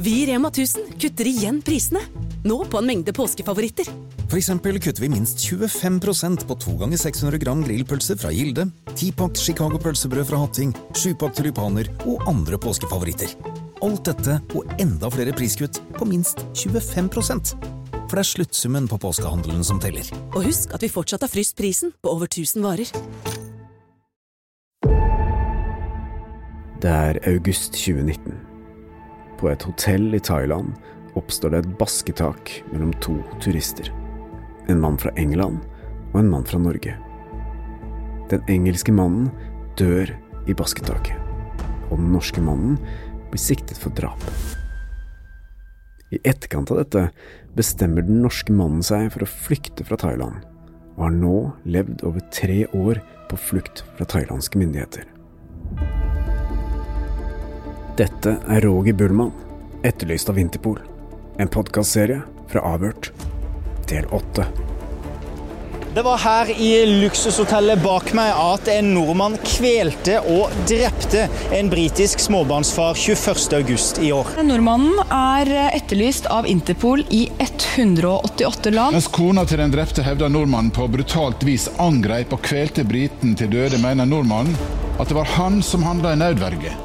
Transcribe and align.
Vi 0.00 0.22
i 0.22 0.26
Rema 0.26 0.48
1000 0.48 0.92
kutter 1.00 1.26
igjen 1.26 1.56
prisene. 1.62 1.98
Nå 2.46 2.60
på 2.70 2.78
en 2.78 2.86
mengde 2.86 3.10
påskefavoritter. 3.12 3.88
For 4.28 4.38
eksempel 4.38 4.78
kutter 4.78 5.02
vi 5.02 5.08
minst 5.10 5.42
25% 5.42 6.44
på 6.46 6.56
2 6.62 6.74
ganger 6.84 7.00
600 7.02 7.40
gram 7.42 7.64
grillpølse 7.66 8.14
fra 8.20 8.30
Gilde, 8.30 8.68
10-pakk 8.92 9.34
Chicago 9.42 9.80
pølsebrød 9.82 10.28
fra 10.28 10.38
Hatting, 10.44 10.70
7-pakk 10.94 11.34
tulipaner 11.40 11.90
og 12.06 12.22
andre 12.30 12.60
påskefavoritter. 12.62 13.34
Alt 13.82 14.06
dette 14.06 14.38
og 14.54 14.70
enda 14.78 15.10
flere 15.10 15.34
priskutt 15.34 15.82
på 15.98 16.06
minst 16.06 16.46
25 16.54 17.10
For 17.10 18.14
det 18.14 18.22
er 18.22 18.32
sluttsummen 18.32 18.86
på 18.86 19.00
påskehandelen 19.02 19.64
som 19.66 19.80
teller. 19.82 20.06
Og 20.30 20.46
husk 20.46 20.74
at 20.78 20.82
vi 20.82 20.94
fortsatt 20.94 21.26
har 21.26 21.32
fryst 21.32 21.58
prisen 21.58 21.90
på 22.00 22.14
over 22.14 22.30
1000 22.30 22.62
varer. 22.62 22.94
Det 26.78 26.94
er 26.94 27.18
august 27.26 27.74
2019. 27.74 28.47
På 29.38 29.50
et 29.52 29.62
hotell 29.62 30.14
i 30.14 30.20
Thailand 30.20 30.74
oppstår 31.18 31.54
det 31.54 31.58
et 31.62 31.74
basketak 31.78 32.52
mellom 32.72 32.90
to 33.02 33.16
turister. 33.42 33.90
En 34.68 34.80
mann 34.82 34.98
fra 34.98 35.12
England 35.16 35.62
og 36.12 36.20
en 36.20 36.30
mann 36.32 36.46
fra 36.48 36.58
Norge. 36.58 36.96
Den 38.28 38.42
engelske 38.50 38.92
mannen 38.92 39.30
dør 39.78 40.10
i 40.48 40.56
basketaket, 40.56 41.16
og 41.88 42.00
den 42.00 42.10
norske 42.12 42.42
mannen 42.44 42.76
blir 43.30 43.40
siktet 43.40 43.78
for 43.80 43.94
drap. 43.96 44.22
I 46.10 46.20
etterkant 46.24 46.72
av 46.72 46.80
dette 46.80 47.08
bestemmer 47.56 48.04
den 48.04 48.22
norske 48.24 48.52
mannen 48.52 48.84
seg 48.84 49.12
for 49.14 49.24
å 49.24 49.30
flykte 49.30 49.86
fra 49.86 50.00
Thailand, 50.00 50.42
og 50.96 51.06
har 51.06 51.14
nå 51.14 51.36
levd 51.68 52.02
over 52.08 52.24
tre 52.34 52.64
år 52.74 53.00
på 53.30 53.40
flukt 53.48 53.84
fra 53.96 54.08
thailandske 54.08 54.60
myndigheter. 54.60 55.04
Dette 57.98 58.36
er 58.46 58.60
Roger 58.62 58.94
Bullmann, 58.94 59.32
etterlyst 59.82 60.28
av 60.30 60.36
Interpol. 60.38 60.76
En 61.42 61.48
podkastserie 61.50 62.20
fra 62.46 62.60
Avhørt. 62.62 63.08
Del 63.90 64.06
åtte. 64.14 64.44
Det 65.96 66.04
var 66.06 66.20
her 66.22 66.52
i 66.62 66.68
luksushotellet 67.00 67.82
bak 67.82 68.12
meg 68.14 68.30
at 68.38 68.70
en 68.70 68.92
nordmann 68.94 69.34
kvelte 69.42 70.20
og 70.30 70.54
drepte 70.70 71.24
en 71.58 71.72
britisk 71.72 72.22
småbarnsfar 72.22 72.94
21.8 72.94 74.06
i 74.06 74.14
år. 74.14 74.30
Nordmannen 74.46 75.02
er 75.10 75.50
etterlyst 75.72 76.30
av 76.30 76.46
Interpol 76.46 77.02
i 77.10 77.24
188 77.42 78.76
land. 78.78 78.94
Mens 78.94 79.10
kona 79.10 79.42
til 79.42 79.58
den 79.58 79.74
drepte 79.74 80.06
hevder 80.06 80.30
nordmannen 80.30 80.70
på 80.70 80.86
brutalt 80.86 81.42
vis 81.42 81.66
angrep 81.82 82.38
og 82.38 82.46
kvelte 82.46 82.86
briten 82.86 83.34
til 83.34 83.50
døde, 83.58 83.82
mener 83.82 84.06
nordmannen 84.06 84.54
at 85.00 85.10
det 85.10 85.18
var 85.18 85.34
han 85.34 85.58
som 85.66 85.82
handla 85.82 86.14
i 86.14 86.22
nødverge. 86.22 86.78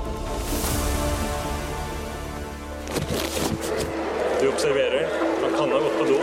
Du 4.43 4.49
observerer. 4.49 5.07
Han 5.41 5.51
kan 5.51 5.71
ha 5.71 5.79
gått 5.79 5.97
på 5.99 6.03
do. 6.03 6.15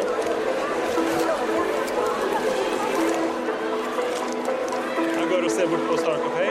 Jeg 5.14 5.28
går 5.30 5.46
og 5.46 5.50
ser 5.54 5.70
bort 5.70 5.86
på 5.88 5.96
Star 6.02 6.18
Café. 6.24 6.50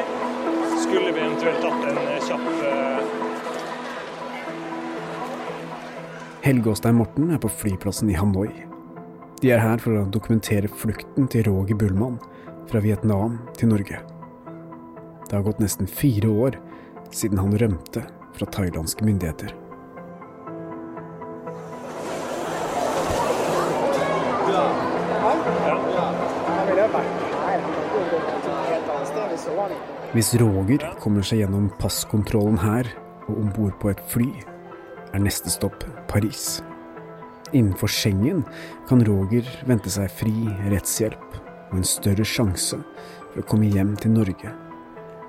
Skulle 0.82 1.12
vi 1.14 1.22
eventuelt 1.28 1.62
tatt 1.62 1.86
en 1.92 2.02
eh, 2.02 2.18
kjapp 2.26 2.48
eh, 2.72 3.06
Helge 6.48 6.74
og 6.74 6.82
Stein 6.82 6.98
Morten 7.04 7.30
er 7.38 7.44
på 7.46 7.54
flyplassen 7.54 8.10
i 8.10 8.18
Hanoi. 8.18 8.50
De 9.38 9.54
er 9.54 9.62
her 9.62 9.78
for 9.86 10.02
å 10.02 10.10
dokumentere 10.10 10.74
flukten 10.74 11.30
til 11.30 11.46
Roger 11.52 11.78
Bullmann 11.78 12.18
fra 12.74 12.82
Vietnam 12.82 13.38
til 13.62 13.76
Norge. 13.76 14.02
Det 15.30 15.38
har 15.38 15.46
gått 15.46 15.62
nesten 15.62 15.86
fire 15.86 16.34
år 16.34 16.58
siden 17.14 17.38
han 17.46 17.54
rømte 17.62 18.10
fra 18.34 18.54
thailandske 18.58 19.06
myndigheter. 19.06 19.69
Hvis 30.10 30.32
Roger 30.42 30.82
kommer 30.98 31.22
seg 31.22 31.44
gjennom 31.44 31.68
passkontrollen 31.78 32.56
her 32.64 32.88
og 33.28 33.36
om 33.44 33.52
bord 33.54 33.76
på 33.78 33.92
et 33.92 34.00
fly, 34.10 34.26
er 35.14 35.22
neste 35.22 35.52
stopp 35.54 35.84
Paris. 36.10 36.64
Innenfor 37.54 37.92
Schengen 37.94 38.42
kan 38.90 39.04
Roger 39.06 39.46
vente 39.70 39.94
seg 39.94 40.10
fri 40.10 40.34
rettshjelp 40.72 41.38
og 41.70 41.78
en 41.78 41.86
større 41.86 42.26
sjanse 42.26 42.82
for 42.82 43.44
å 43.44 43.46
komme 43.54 43.70
hjem 43.70 43.94
til 44.02 44.16
Norge, 44.16 44.56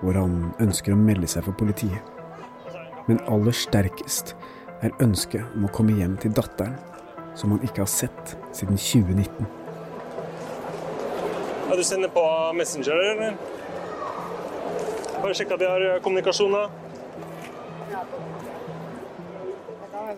hvor 0.00 0.16
han 0.16 0.41
ønsker 0.64 0.97
å 0.97 1.02
melde 1.02 1.28
seg 1.28 1.44
for 1.44 1.60
politiet. 1.60 2.00
Men 3.04 3.20
aller 3.28 3.52
sterkest 3.52 4.32
er 4.80 4.97
ønsket 5.04 5.44
om 5.58 5.68
å 5.68 5.74
komme 5.76 6.00
hjem 6.00 6.16
til 6.24 6.32
datteren, 6.32 6.80
som 7.36 7.52
han 7.52 7.68
ikke 7.68 7.84
har 7.84 7.92
sett 8.00 8.36
siden 8.56 8.80
2019. 8.80 9.44
Ja, 11.68 11.76
du 11.76 11.84
sender 11.84 12.16
på 12.16 12.24
Messenger, 12.56 12.97
eller? 13.12 13.49
Bare 15.20 15.34
sjekk 15.36 15.53
at 15.56 15.60
vi 15.60 15.69
har 15.69 15.82
eh, 15.84 16.00
kommunikasjon, 16.03 16.53
da. 16.56 16.69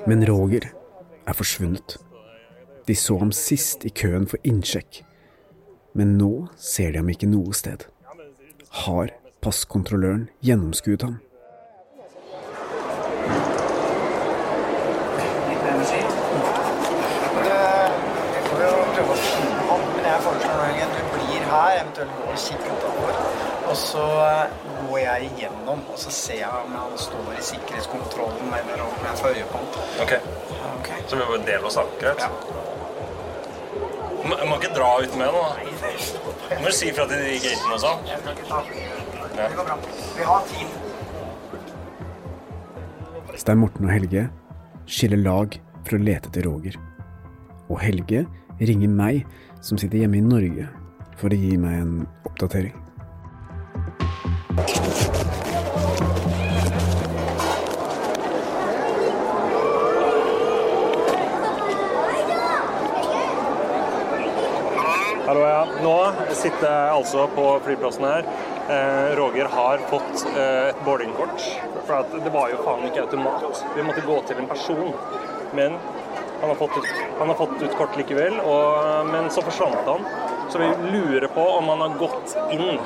Men 0.06 0.26
Roger 0.28 0.68
er 1.26 1.34
forsvunnet. 1.38 1.96
De 2.86 2.94
så 2.94 3.18
ham 3.18 3.32
sist 3.34 3.84
i 3.86 3.90
køen 3.94 4.26
for 4.30 4.38
innsjekk, 4.46 5.02
men 5.98 6.16
nå 6.18 6.30
ser 6.58 6.94
de 6.94 7.02
ham 7.02 7.10
ikke 7.12 7.30
noe 7.30 7.54
sted. 7.54 7.86
Har 8.84 9.12
passkontrolløren 9.42 10.28
gjennomskuet 10.42 11.02
ham? 11.06 11.20
Her, 21.52 21.82
eventuelt 21.82 22.12
gå 22.16 22.30
og 22.32 22.38
kikke 22.40 22.70
utover. 22.72 23.16
Og 23.68 23.76
så 23.76 24.04
går 24.92 25.00
jeg 25.00 25.28
igjennom, 25.30 25.80
og 25.88 25.96
så 26.00 26.10
ser 26.12 26.42
jeg 26.42 26.64
om 26.66 26.74
han 26.76 26.96
står 27.00 27.28
i 27.32 27.44
sikkerhetskontrollen, 27.48 28.50
eller 28.58 28.82
om 28.84 29.06
jeg 29.06 29.20
får 29.20 29.38
øye 29.38 29.46
på 29.52 29.60
han. 29.62 29.68
Ok. 30.04 30.12
Så 31.08 31.16
vi 31.16 31.22
bare 31.30 31.46
deler 31.46 31.68
oss 31.70 31.78
akkurat? 31.80 32.20
Man 34.22 34.44
må 34.50 34.58
ikke 34.60 34.74
dra 34.76 34.90
ut 35.02 35.16
med 35.18 35.32
nå. 35.32 35.40
da. 35.40 36.58
Må 36.60 36.68
du 36.68 36.76
si 36.76 36.90
ifra 36.92 37.08
til 37.10 37.24
de 37.24 37.38
gatene 37.42 37.72
også. 37.78 37.92
Jeg 38.10 38.20
skal 38.20 38.32
ikke 38.36 38.48
ta 38.50 38.58
Det 39.32 39.48
går 39.56 39.66
bra. 39.70 39.78
Vi 40.18 40.28
har 40.28 40.46
tid. 40.52 40.68
Stein 43.40 43.62
Morten 43.62 43.88
og 43.88 43.94
Helge 43.94 44.28
skiller 44.86 45.20
lag 45.24 45.56
for 45.86 45.96
å 45.96 46.04
lete 46.04 46.28
etter 46.28 46.46
Roger. 46.46 46.76
Og 47.72 47.80
Helge 47.80 48.26
ringer 48.60 48.92
meg, 48.92 49.24
som 49.64 49.80
sitter 49.80 50.04
hjemme 50.04 50.20
i 50.20 50.26
Norge, 50.26 50.68
for 51.16 51.32
å 51.32 51.42
gi 51.48 51.56
meg 51.58 51.80
en 51.80 51.94
oppdatering. 52.28 52.81
Hallo, 54.52 54.64
ja. 65.40 65.66
Nå 65.80 66.12
sitter 66.36 66.66
jeg 66.68 66.90
altså 66.92 67.24
på 67.32 67.46
flyplassen 67.64 68.04
her 68.04 68.28
eh, 68.68 69.16
Roger 69.16 69.48
har 69.54 69.80
fått 69.88 70.26
eh, 70.36 70.68
et 70.68 70.82
boardingkort. 70.84 71.40
For 71.86 72.04
det 72.12 72.32
var 72.34 72.52
jo 72.52 72.60
faen 72.60 72.84
ikke 72.90 73.06
automat. 73.06 73.62
Vi 73.72 73.86
måtte 73.86 74.04
gå 74.04 74.18
til 74.28 74.42
en 74.42 74.50
person. 74.52 74.92
Men 75.56 75.78
han 76.42 76.50
har 76.50 76.58
fått 76.60 76.76
ut, 76.76 76.92
har 77.18 77.34
fått 77.40 77.56
ut 77.62 77.78
kort 77.78 77.96
likevel, 77.96 78.36
og, 78.44 79.08
men 79.08 79.32
så 79.32 79.40
forsvant 79.48 79.88
han. 79.88 80.04
Så 80.52 80.60
vi 80.60 80.68
lurer 80.92 81.30
på 81.32 81.48
om 81.56 81.72
han 81.72 81.86
har 81.86 81.96
gått 82.04 82.36
inn. 82.52 82.76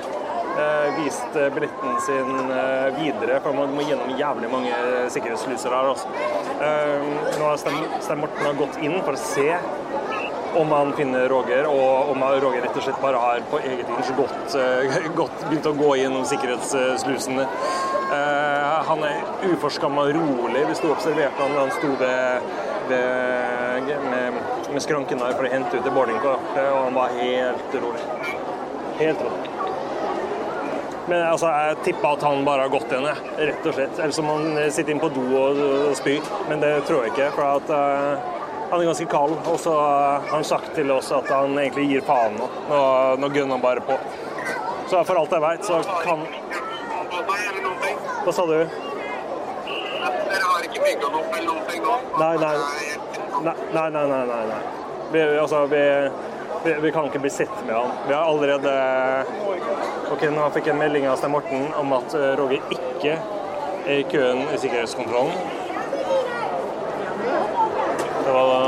Eh, 0.56 1.05
vist 1.05 1.37
eh, 1.37 1.53
billetten 1.55 2.00
sin 2.00 2.50
eh, 2.50 3.00
videre, 3.03 3.41
for 3.44 3.53
man 3.53 3.75
må 3.76 3.82
gjennom 3.85 4.12
jævlig 4.17 4.49
mange 4.49 4.76
sikkerhetssluser 5.12 5.75
her. 5.76 5.88
også. 5.91 6.08
Eh, 6.64 7.03
nå 7.37 7.44
har 7.44 7.58
Stein, 7.61 8.23
Morten 8.23 8.56
gått 8.56 8.79
inn 8.81 8.97
for 9.05 9.19
å 9.19 9.20
se 9.20 9.50
om 10.56 10.70
han 10.73 10.94
finner 10.97 11.29
Roger, 11.29 11.67
og 11.69 12.14
om 12.14 12.25
Roger 12.41 12.64
rett 12.64 12.79
og 12.79 12.87
slett 12.87 13.03
bare 13.03 13.20
har 13.20 13.43
på 13.50 13.61
eget 13.61 13.91
inch 13.93 14.12
gått, 14.17 14.55
begynt 15.50 15.69
å 15.69 15.75
gå 15.76 15.91
gjennom 16.00 16.25
sikkerhetsslusene. 16.31 17.44
Han 18.88 19.05
er 19.05 19.50
uforskamma 19.50 20.06
rolig. 20.17 20.62
Vi 20.70 20.79
sto 20.79 20.88
og 20.88 20.94
observerte 20.94 21.43
han 21.43 21.52
da 21.52 21.67
han 21.67 21.75
sto 21.75 21.91
ved, 22.00 22.49
ved, 22.88 23.93
med, 24.06 24.41
med 24.73 24.87
skranken 24.87 25.20
der 25.20 25.37
for 25.37 25.44
å 25.44 25.52
hente 25.52 25.76
ut 25.76 25.85
det 25.85 25.93
boardingkortet, 25.93 26.64
og 26.70 26.81
han 26.87 26.97
var 26.97 27.20
helt 27.20 27.79
rolig. 27.82 28.09
Helt 29.02 29.26
rolig. 29.26 29.56
Men 31.06 31.23
altså, 31.23 31.47
jeg 31.47 31.82
tippa 31.87 32.14
at 32.17 32.25
han 32.26 32.43
bare 32.47 32.67
har 32.67 32.73
gått 32.73 32.91
igjen, 32.91 33.06
rett 33.38 33.67
og 33.67 33.76
slett. 33.76 33.99
Eller 33.99 34.14
som 34.17 34.31
han 34.31 34.56
sitter 34.75 34.94
inne 34.94 35.05
på 35.05 35.12
do 35.14 35.26
og, 35.38 35.61
og 35.91 35.94
spyr. 35.99 36.32
Men 36.50 36.62
det 36.64 36.73
tror 36.88 37.05
jeg 37.05 37.14
ikke. 37.14 37.29
for 37.37 37.47
at 37.47 37.70
uh, 37.70 38.32
han 38.70 38.81
er 38.81 38.88
ganske 38.88 39.06
kald, 39.11 39.37
og 39.47 39.61
så 39.62 39.75
har 39.79 40.26
han 40.32 40.44
sagt 40.44 40.75
til 40.75 40.91
oss 40.91 41.12
at 41.14 41.31
han 41.31 41.55
egentlig 41.58 41.87
gir 41.93 42.03
faen 42.06 42.35
nå. 42.41 42.49
Nå, 42.70 42.81
nå 43.23 43.31
gunner 43.31 43.55
han 43.55 43.62
bare 43.62 43.85
på. 43.87 43.99
Så 44.91 45.05
for 45.06 45.20
alt 45.20 45.35
jeg 45.35 45.43
veit, 45.43 45.67
så 45.67 45.79
kan 46.03 46.26
Hva 48.26 48.35
sa 48.35 48.47
du? 48.50 48.56
Dere 49.67 50.43
har 50.43 50.67
ikke 50.67 50.82
bygga 50.82 51.11
opp 51.11 51.37
eller 51.38 51.47
noen 51.47 51.62
ting 51.70 51.87
nå? 51.87 51.99
Nei, 52.19 52.35
nei. 52.43 52.56
Nei, 53.47 53.55
nei, 53.76 53.87
nei. 53.94 54.06
nei, 54.11 54.25
nei, 54.32 54.43
nei. 54.50 54.61
Vi, 55.12 55.23
altså, 55.38 55.62
vi, 55.70 55.82
vi, 56.64 56.75
vi 56.82 56.93
kan 56.94 57.06
ikke 57.06 57.23
bli 57.23 57.31
sett 57.31 57.55
med 57.69 57.75
han. 57.76 57.94
Vi 58.09 58.14
har 58.14 58.26
allerede 58.26 58.75
Ok, 60.06 60.23
nå 60.31 60.43
fikk 60.55 60.69
jeg 60.69 60.76
en 60.76 60.79
melding 60.79 61.05
av 61.11 61.17
Stein 61.19 61.32
Morten 61.35 61.64
om 61.75 61.91
at 61.97 62.12
eh, 62.14 62.35
Roger 62.38 62.61
ikke 62.70 63.14
er 63.17 63.97
i 63.97 64.05
køen 64.06 64.44
i 64.55 64.58
sikkerhetskontrollen. 64.62 65.32
Det 68.23 68.35
var 68.37 68.47
da 68.53 68.61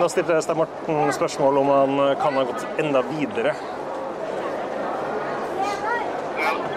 Da 0.00 0.08
stilte 0.12 0.36
Stein 0.44 0.60
Morten 0.60 1.12
spørsmål 1.16 1.62
om 1.62 1.72
han 1.72 2.02
kan 2.20 2.36
ha 2.36 2.44
gått 2.50 2.66
enda 2.82 3.00
videre. 3.08 3.54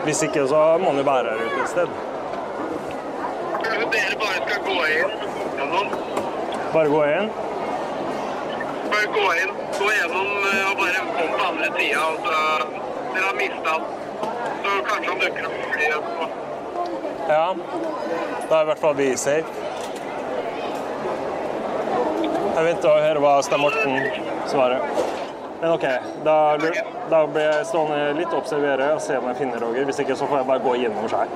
Hvis 0.04 0.24
ikke, 0.24 0.48
så 0.48 0.64
må 0.80 0.94
han 0.94 1.00
jo 1.00 1.06
være 1.08 1.36
her 1.36 1.44
ute 1.44 1.60
et 1.66 1.74
sted. 1.74 1.94
Kanskje 3.68 3.92
dere 3.98 4.18
bare 4.24 4.40
skal 4.48 4.64
gå 4.70 4.80
inn? 4.96 5.12
Bare 6.74 6.90
gå 6.96 7.04
inn. 7.18 7.30
Bare 8.92 9.12
gå 9.20 9.30
inn, 9.44 9.54
gå 9.80 9.90
gjennom 9.98 10.28
eh, 10.50 10.72
og 10.72 10.78
bare 10.78 11.04
kom 11.18 11.30
på 11.38 11.46
andre 11.50 11.70
sida. 11.78 12.00
og 12.08 12.16
så- 12.26 12.82
Dere 13.14 13.26
har 13.26 13.36
mista 13.38 13.70
han. 13.70 13.82
Så 14.64 14.70
kanskje 14.88 15.10
han 15.10 15.20
dukker 15.20 15.46
opp 15.46 15.58
flere 15.74 15.96
etterpå. 16.00 16.26
Ja. 17.30 17.54
Da 18.50 18.56
er 18.58 18.62
i 18.62 18.66
hvert 18.66 18.80
fall 18.80 18.96
vi 18.96 19.16
safe. 19.18 19.46
Jeg 22.56 22.66
venter 22.68 22.90
å 22.90 23.02
høre 23.02 23.20
hva 23.24 23.34
Stein 23.44 23.62
Morten 23.62 24.00
svarer. 24.52 24.82
Men 25.62 25.72
OK, 25.72 25.86
da, 26.26 26.36
da 27.10 27.26
blir 27.26 27.46
jeg 27.48 27.66
stående 27.70 28.14
litt 28.18 28.34
og 28.34 28.42
observere 28.44 28.90
og 28.94 29.02
se 29.02 29.16
om 29.18 29.28
jeg 29.32 29.38
finner 29.40 29.60
Roger. 29.64 29.86
Hvis 29.88 30.00
ikke 30.04 30.16
så 30.20 30.28
får 30.28 30.38
jeg 30.42 30.48
bare 30.48 30.60
gå 30.66 30.74
gjennom 30.82 31.08
sjøl. 31.10 31.32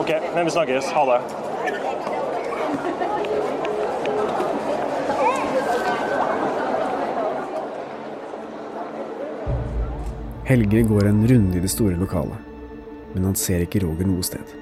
OK, 0.00 0.10
men 0.34 0.44
vi 0.44 0.50
snakkes. 0.50 0.90
Ha 0.96 1.04
det. 1.10 1.20
Helge 10.46 10.82
går 10.82 11.04
en 11.06 11.28
runde 11.28 11.58
i 11.58 11.60
det 11.60 11.68
store 11.68 11.96
lokalet, 11.98 12.38
men 13.14 13.24
han 13.24 13.34
ser 13.34 13.64
ikke 13.64 13.80
Roger 13.82 14.06
noe 14.06 14.22
sted. 14.22 14.52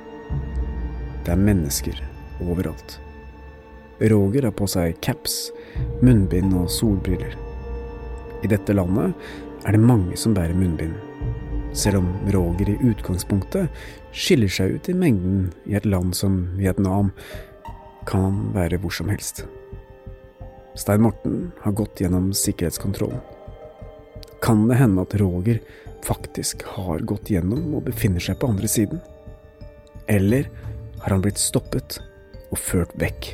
Det 1.26 1.32
er 1.34 1.42
mennesker 1.44 1.98
overalt. 2.40 2.94
Roger 4.00 4.46
har 4.48 4.54
på 4.56 4.64
seg 4.64 4.96
caps, 5.04 5.50
munnbind 6.00 6.56
og 6.56 6.70
solbriller. 6.72 7.36
I 8.40 8.48
dette 8.48 8.72
landet 8.72 9.12
er 9.68 9.76
det 9.76 9.82
mange 9.84 10.16
som 10.16 10.32
bærer 10.32 10.56
munnbind, 10.56 10.96
selv 11.76 12.00
om 12.00 12.08
Roger 12.32 12.72
i 12.72 12.78
utgangspunktet 12.88 13.68
skiller 14.16 14.56
seg 14.56 14.78
ut 14.78 14.88
i 14.88 14.96
mengden 14.96 15.50
i 15.68 15.76
et 15.76 15.84
land 15.84 16.16
som 16.16 16.46
Vietnam, 16.56 17.12
kan 18.08 18.24
han 18.30 18.42
være 18.56 18.80
hvor 18.80 18.96
som 19.02 19.12
helst. 19.12 19.44
Stein 20.80 21.04
Morten 21.04 21.50
har 21.60 21.76
gått 21.76 22.00
gjennom 22.00 22.32
sikkerhetskontrollen. 22.32 23.33
Kan 24.44 24.68
det 24.68 24.74
hende 24.74 25.02
at 25.02 25.14
Roger 25.14 25.58
faktisk 26.04 26.62
har 26.66 26.98
gått 26.98 27.30
gjennom 27.32 27.78
og 27.78 27.86
befinner 27.86 28.20
seg 28.20 28.36
på 28.42 28.50
andre 28.52 28.68
siden? 28.68 29.00
Eller 30.04 30.50
har 31.00 31.14
han 31.14 31.22
blitt 31.24 31.40
stoppet 31.40 31.96
og 32.52 32.60
ført 32.60 32.92
vekk? 33.00 33.30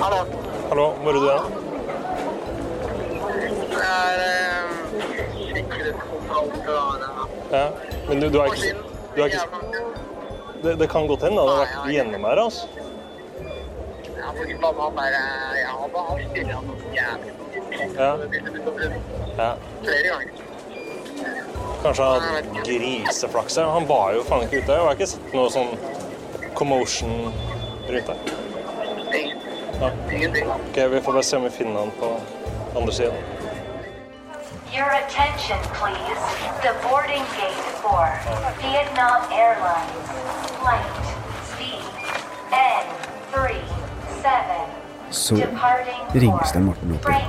Hallo. 0.00 0.20
Hallo, 0.72 0.88
hvor 1.04 1.14
er 1.14 1.22
du? 1.22 1.30
Det 3.70 3.86
er 3.86 4.26
eh, 4.26 4.50
Ja. 7.54 7.64
Men 8.08 8.18
du, 8.18 8.26
du 8.26 8.42
er 8.42 8.46
ikke, 8.50 8.74
du 9.14 9.22
er 9.22 9.26
ikke 9.30 9.46
det, 10.66 10.78
det 10.82 10.90
kan 10.90 11.06
godt 11.06 11.22
hende 11.30 11.46
det 11.46 11.54
har 11.54 11.62
vært 11.62 11.90
gjennom 11.94 12.26
her, 12.26 12.46
altså. 12.48 12.79
Ja, 14.30 14.36
fordi 14.38 14.54
mamma 14.54 14.90
bare 14.90 15.20
Ja, 15.60 15.68
han 15.68 15.90
har 15.94 16.20
stille 16.30 16.52
han 16.52 16.64
noe 16.64 16.76
jævlig. 16.94 17.32
Ja. 17.98 18.16
Ja. 19.36 19.54
Flere 19.82 20.08
ganger. 20.08 20.30
Kanskje 21.82 22.04
han 22.04 22.20
har 22.20 22.36
hatt 22.36 22.66
griseflaks 22.66 23.56
her. 23.56 23.64
Han 23.64 23.88
var 23.88 24.12
jo 24.14 24.22
faen 24.28 24.44
ikke 24.46 24.60
ute. 24.62 24.72
Jeg 24.72 24.86
har 24.86 24.94
ikke 24.94 25.08
sett 25.14 25.34
noe 25.34 25.50
sånn 25.50 25.72
commotion 26.54 27.32
rundt 27.88 28.06
der. 28.06 28.22
Ja. 29.80 29.90
Ok, 29.90 30.78
Vi 30.94 31.00
får 31.00 31.12
bare 31.12 31.26
se 31.26 31.36
om 31.36 31.48
vi 31.48 31.50
finner 31.50 31.80
han 31.80 31.92
på 31.98 32.12
andre 32.76 32.92
siden. 32.92 33.16
Your 34.70 34.90
attention, 35.02 35.58
please. 35.74 36.22
The 36.62 36.76
boarding 36.86 37.26
gate 37.34 37.66
for 37.82 38.06
Vietnam 38.62 39.26
Airlines 39.34 40.14
flight 40.60 40.99
Så 45.10 45.34
ringes 46.14 46.52
det 46.52 46.60
Morten 46.60 46.92
opp 46.94 47.08
igjen. 47.10 47.22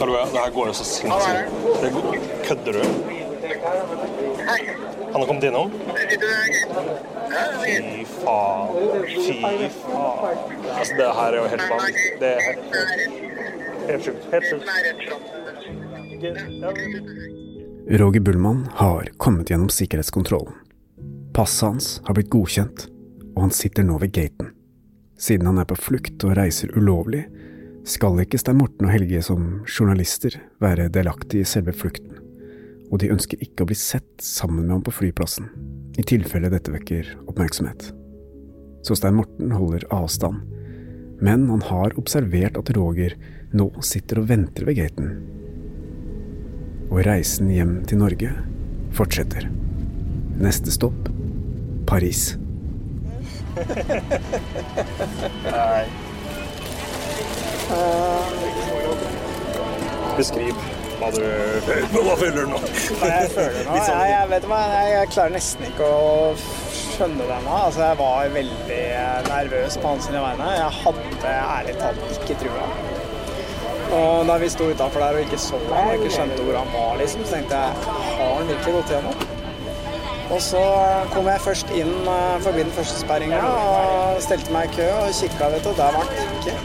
Hallo, 0.00 0.12
ja. 0.14 0.26
Det 0.32 0.38
her 0.38 0.50
går 0.54 0.66
jo 0.70 0.74
så 0.78 0.84
sinnssykt. 0.84 1.50
Det 1.82 1.88
Kødder 2.48 2.72
du? 2.72 2.82
Han 5.12 5.20
har 5.20 5.26
kommet 5.26 5.44
innom? 5.44 5.72
Fy 7.64 8.04
faen. 8.22 8.68
Fy 9.06 9.68
faen. 9.82 10.38
Altså, 10.78 10.94
det 10.96 11.08
her 11.18 11.32
er 11.32 11.36
jo 11.36 11.48
helt 11.54 11.66
vanlig. 11.72 11.94
Det 12.20 12.32
er 12.36 12.40
Helt 13.88 14.04
sjukt. 14.04 14.24
Helt 14.32 14.44
sjukt. 14.50 14.64
Roger 18.00 18.20
Bullmann 18.20 18.66
har 18.74 19.08
kommet 19.16 19.50
gjennom 19.50 19.68
sikkerhetskontrollen. 19.72 20.67
Passet 21.38 21.68
hans 21.68 22.00
har 22.04 22.16
blitt 22.16 22.32
godkjent, 22.34 22.88
og 23.36 23.44
han 23.44 23.52
sitter 23.54 23.84
nå 23.86 24.00
ved 24.02 24.10
gaten. 24.10 24.48
Siden 25.22 25.46
han 25.46 25.60
er 25.62 25.68
på 25.70 25.76
flukt 25.78 26.24
og 26.26 26.32
reiser 26.34 26.72
ulovlig, 26.74 27.20
skal 27.86 28.18
ikke 28.18 28.40
Stein 28.42 28.58
Morten 28.58 28.88
og 28.88 28.90
Helge 28.90 29.20
som 29.22 29.44
journalister 29.62 30.34
være 30.58 30.88
delaktige 30.90 31.46
i 31.46 31.46
selve 31.46 31.70
flukten, 31.78 32.16
og 32.90 32.98
de 32.98 33.12
ønsker 33.14 33.38
ikke 33.44 33.62
å 33.62 33.68
bli 33.70 33.76
sett 33.78 34.08
sammen 34.18 34.64
med 34.64 34.72
ham 34.80 34.82
på 34.88 34.96
flyplassen, 34.96 35.46
i 35.94 36.02
tilfelle 36.02 36.50
dette 36.50 36.74
vekker 36.74 37.12
oppmerksomhet. 37.28 37.86
Så 38.82 38.96
Stein 38.98 39.14
Morten 39.20 39.54
holder 39.54 39.86
avstand, 39.94 40.42
men 41.22 41.46
han 41.52 41.62
har 41.68 41.94
observert 42.02 42.58
at 42.58 42.72
Roger 42.74 43.14
nå 43.54 43.68
sitter 43.86 44.24
og 44.24 44.26
venter 44.32 44.66
ved 44.66 44.80
gaten 44.80 45.14
og 46.88 47.04
reisen 47.06 47.54
hjem 47.54 47.78
til 47.86 48.02
Norge 48.02 48.34
fortsetter. 48.98 49.46
Neste 50.42 50.74
stopp 50.74 51.12
Paris. 51.88 52.36
Nei. 55.48 55.86
Beskriv 60.18 60.54
hva 60.98 61.08
du 61.14 61.20
Hva 61.22 62.14
føler 62.18 62.40
du 62.42 62.50
nå? 62.50 62.58
Nei, 62.58 63.10
jeg 63.12 63.30
føler 63.34 63.60
nå? 63.68 63.76
Sånn- 63.76 64.00
Jeg, 64.02 64.10
jeg 64.12 64.30
vet 64.32 64.46
hva, 64.50 64.58
jeg, 64.72 64.88
jeg 64.96 65.10
klarer 65.14 65.34
nesten 65.36 65.68
ikke 65.68 65.86
å 65.86 66.32
skjønne 66.74 67.22
det 67.28 67.36
ennå. 67.36 67.54
Altså, 67.54 67.82
jeg 67.84 67.98
var 68.00 68.32
veldig 68.34 68.80
nervøs 69.28 69.76
på 69.78 69.92
hans 69.92 70.08
sine 70.08 70.22
vegne. 70.24 70.48
Jeg 70.58 70.72
hadde 70.82 71.34
ærlig 71.38 71.76
talt 71.78 72.16
ikke 72.16 72.38
trua. 72.42 72.66
Og 73.98 74.26
da 74.28 74.34
vi 74.42 74.48
sto 74.52 74.66
utafor 74.68 75.00
der 75.06 75.16
og 75.20 75.22
ikke 75.28 75.38
så 75.40 75.60
han 75.70 75.86
og 75.88 75.94
ikke 76.00 76.10
skjønte 76.18 76.44
hvor 76.44 76.58
han 76.58 76.72
var, 76.74 76.96
liksom, 77.00 77.22
så 77.24 77.38
tenkte 77.38 77.62
jeg 77.62 77.70
har 78.18 78.34
han 78.40 78.50
virkelig 78.50 78.74
gått 78.80 78.90
gjennom? 78.96 79.22
Og 80.28 80.40
så 80.44 80.60
kom 81.14 81.28
jeg 81.30 81.40
først 81.40 81.70
inn 81.72 81.92
eh, 82.04 82.34
forbi 82.44 82.60
den 82.66 82.72
første 82.76 83.00
sperringa 83.00 83.40
og 83.48 84.18
stelte 84.20 84.52
meg 84.52 84.68
i 84.68 84.74
kø 84.76 84.88
og 84.98 85.14
kikka, 85.16 85.48
vet 85.54 85.64
du. 85.64 85.70
Der 85.78 85.94
var 85.96 86.10
det 86.12 86.26
ikke. 86.26 86.56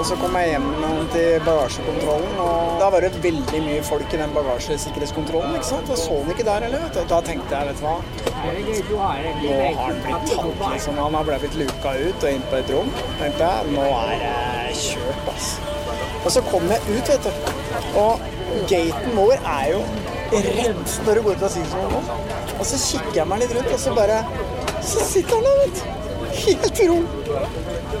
Og 0.00 0.06
så 0.08 0.16
kom 0.16 0.36
jeg 0.40 0.54
hjem 0.54 0.68
til 1.12 1.42
bagasjekontrollen, 1.44 2.38
og 2.40 2.78
da 2.80 2.86
var 2.94 3.04
det 3.04 3.10
veldig 3.20 3.60
mye 3.66 3.82
folk 3.84 4.14
i 4.16 4.20
den 4.22 4.32
bagasjesikkerhetskontrollen. 4.32 5.58
ikke 5.58 5.68
sant? 5.68 5.92
Og 5.92 6.00
så 6.00 6.16
han 6.22 6.32
ikke 6.32 6.46
der 6.48 6.64
heller, 6.64 6.86
vet 6.86 6.96
du. 6.96 7.02
Da 7.10 7.20
tenkte 7.26 7.58
jeg, 7.58 7.68
vet 7.68 7.82
du 7.82 7.84
hva. 7.84 7.98
Nå 8.96 9.58
har 9.60 9.82
han 9.82 10.00
blitt 10.06 10.32
tatt, 10.32 10.64
liksom. 10.72 11.02
Han 11.04 11.18
har 11.20 11.28
blitt 11.28 11.58
luka 11.60 11.92
ut 12.00 12.24
og 12.24 12.32
inn 12.32 12.48
på 12.48 12.62
et 12.62 12.72
rom. 12.72 12.92
tenkte 13.20 13.50
jeg. 13.52 13.74
Nå 13.76 13.88
er 13.90 14.14
det 14.24 14.78
kjørt, 14.86 15.30
altså. 15.34 15.76
Og 16.24 16.32
så 16.32 16.44
kom 16.48 16.72
jeg 16.72 16.80
ut, 16.88 17.12
vet 17.12 17.28
du. 17.28 17.30
Og 18.00 18.39
gaten 18.70 19.16
vår 19.16 19.36
er 19.38 19.66
jo 19.74 19.80
rett 20.30 20.96
når 21.06 21.14
du 21.14 21.22
går 21.26 21.36
ut 21.36 21.42
av 21.46 21.52
sikkerhetskontrollen. 21.54 22.04
Og 22.58 22.64
så 22.68 22.76
kikker 22.84 23.16
jeg 23.20 23.28
meg 23.30 23.42
litt 23.44 23.54
rundt, 23.56 23.72
og 23.74 23.80
så 23.80 23.94
bare 23.96 24.18
Så 24.80 24.98
sitter 25.04 25.34
han 25.36 25.44
der, 25.44 25.56
vet 25.64 25.76
du. 25.76 25.82
Helt 26.40 26.78
ro. 26.88 26.98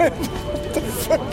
What 0.00 0.74
the 0.74 0.82
fuck? 1.02 1.32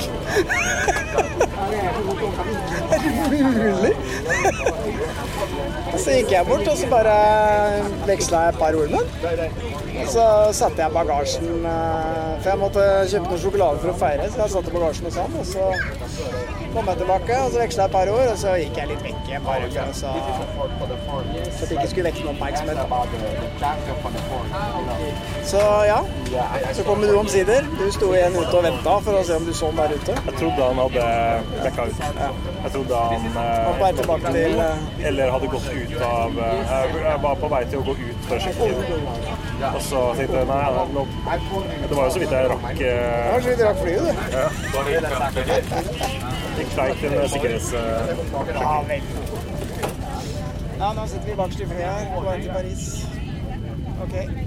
Er 1.58 3.00
det 3.32 3.44
mulig? 3.58 3.94
Så 5.98 6.14
gikk 6.14 6.32
jeg 6.32 6.46
bort, 6.46 6.68
og 6.70 6.78
så 6.78 6.88
bare 6.92 7.14
veksla 8.08 8.42
jeg 8.46 8.54
et 8.54 8.60
par 8.62 8.76
ord 8.78 8.90
med 8.94 9.00
ham. 9.00 9.08
Så 10.08 10.24
satte 10.56 10.84
jeg 10.84 10.94
bagasjen 10.94 11.66
eh, 11.66 12.34
For 12.42 12.50
jeg 12.52 12.60
måtte 12.62 12.84
kjøpe 13.12 13.32
noe 13.32 13.40
sjokolade 13.42 13.82
for 13.82 13.92
å 13.92 13.96
feire, 13.98 14.28
så 14.32 14.44
jeg 14.44 14.54
satte 14.54 14.74
bagasjen 14.76 15.10
hos 15.10 15.18
han. 15.20 15.32
Og 15.42 15.46
så 15.50 15.64
kom 16.76 16.92
jeg 16.92 16.98
tilbake, 17.02 17.40
og 17.42 17.50
så 17.52 17.62
veksla 17.64 17.88
jeg 17.88 17.90
et 17.90 17.96
par 17.98 18.12
ord, 18.14 18.28
og 18.34 18.38
så 18.44 18.54
gikk 18.62 18.76
jeg 18.82 18.92
litt 18.92 19.04
vekk 19.08 19.32
et 19.40 19.48
par 19.48 19.66
uker. 19.66 19.92
Så, 19.98 20.14
så 21.58 21.64
at 21.64 21.72
det 21.72 21.80
ikke 21.80 21.90
skulle 21.94 22.08
vekke 22.12 22.22
noen 22.24 22.36
oppmerksomhet. 22.36 22.78
Så 25.52 25.64
ja. 25.90 26.00
Så 26.78 26.86
kommer 26.86 27.08
du 27.08 27.18
omsider. 27.18 27.66
Du 27.80 27.88
sto 27.96 28.14
igjen 28.14 28.38
ute 28.38 28.54
og 28.54 28.64
venta 28.68 28.98
for 29.04 29.18
å 29.18 29.26
se 29.26 29.34
om 29.40 29.48
du 29.48 29.54
så 29.56 29.72
han 29.72 29.82
der 29.82 29.98
ute. 29.98 30.14
Jeg 30.30 30.40
trodde 30.44 30.70
han 30.70 30.84
hadde 30.86 31.06
backa 31.64 31.86
ut. 31.90 32.00
Jeg 32.64 32.72
trodde 32.74 32.96
han 32.96 33.28
var 33.36 33.50
på 33.68 33.84
vei 33.84 33.92
tilbake 34.00 34.32
til 34.38 34.62
Eller 35.10 35.32
hadde 35.32 35.48
gått 35.54 35.70
ut 35.74 36.02
av 36.08 36.40
eh, 36.48 36.74
Jeg 37.06 37.22
var 37.24 37.36
på 37.44 37.50
vei 37.54 37.62
til 37.72 37.80
å 37.80 37.86
gå 37.88 37.96
ut 38.02 38.28
for 38.28 38.36
å 38.36 38.42
sjekke 38.46 38.70
inn. 38.72 38.80
Og 39.72 39.82
så 39.88 40.04
tenkte 40.20 40.42
jeg 40.42 40.50
nei, 40.52 40.62
nå, 40.98 41.06
det 41.88 41.96
var 41.96 42.04
jo 42.04 42.12
så 42.16 42.24
vidt 42.24 42.36
jeg 42.38 42.52
rakk 42.54 42.68
Det 42.82 42.94
var 43.32 43.42
så 43.42 43.50
vidt 43.50 43.64
jeg 43.64 43.68
rakk 43.70 43.82
flyet, 43.84 44.02
du. 44.04 44.12
Ja. 44.38 44.48
Gikk 46.58 46.70
til 47.02 47.12
en 47.14 47.30
sikkerhets... 47.30 47.74
Ja. 47.74 48.76
Ja, 50.78 50.94
nå 50.94 51.08
sitter 51.10 51.26
vi 51.26 51.36
bakerst 51.36 51.62
i 51.62 51.66
flyet 51.66 51.88
her, 51.90 52.10
på 52.14 52.22
vei 52.22 52.38
til 52.42 52.52
Paris. 52.54 52.84
OK. 54.04 54.47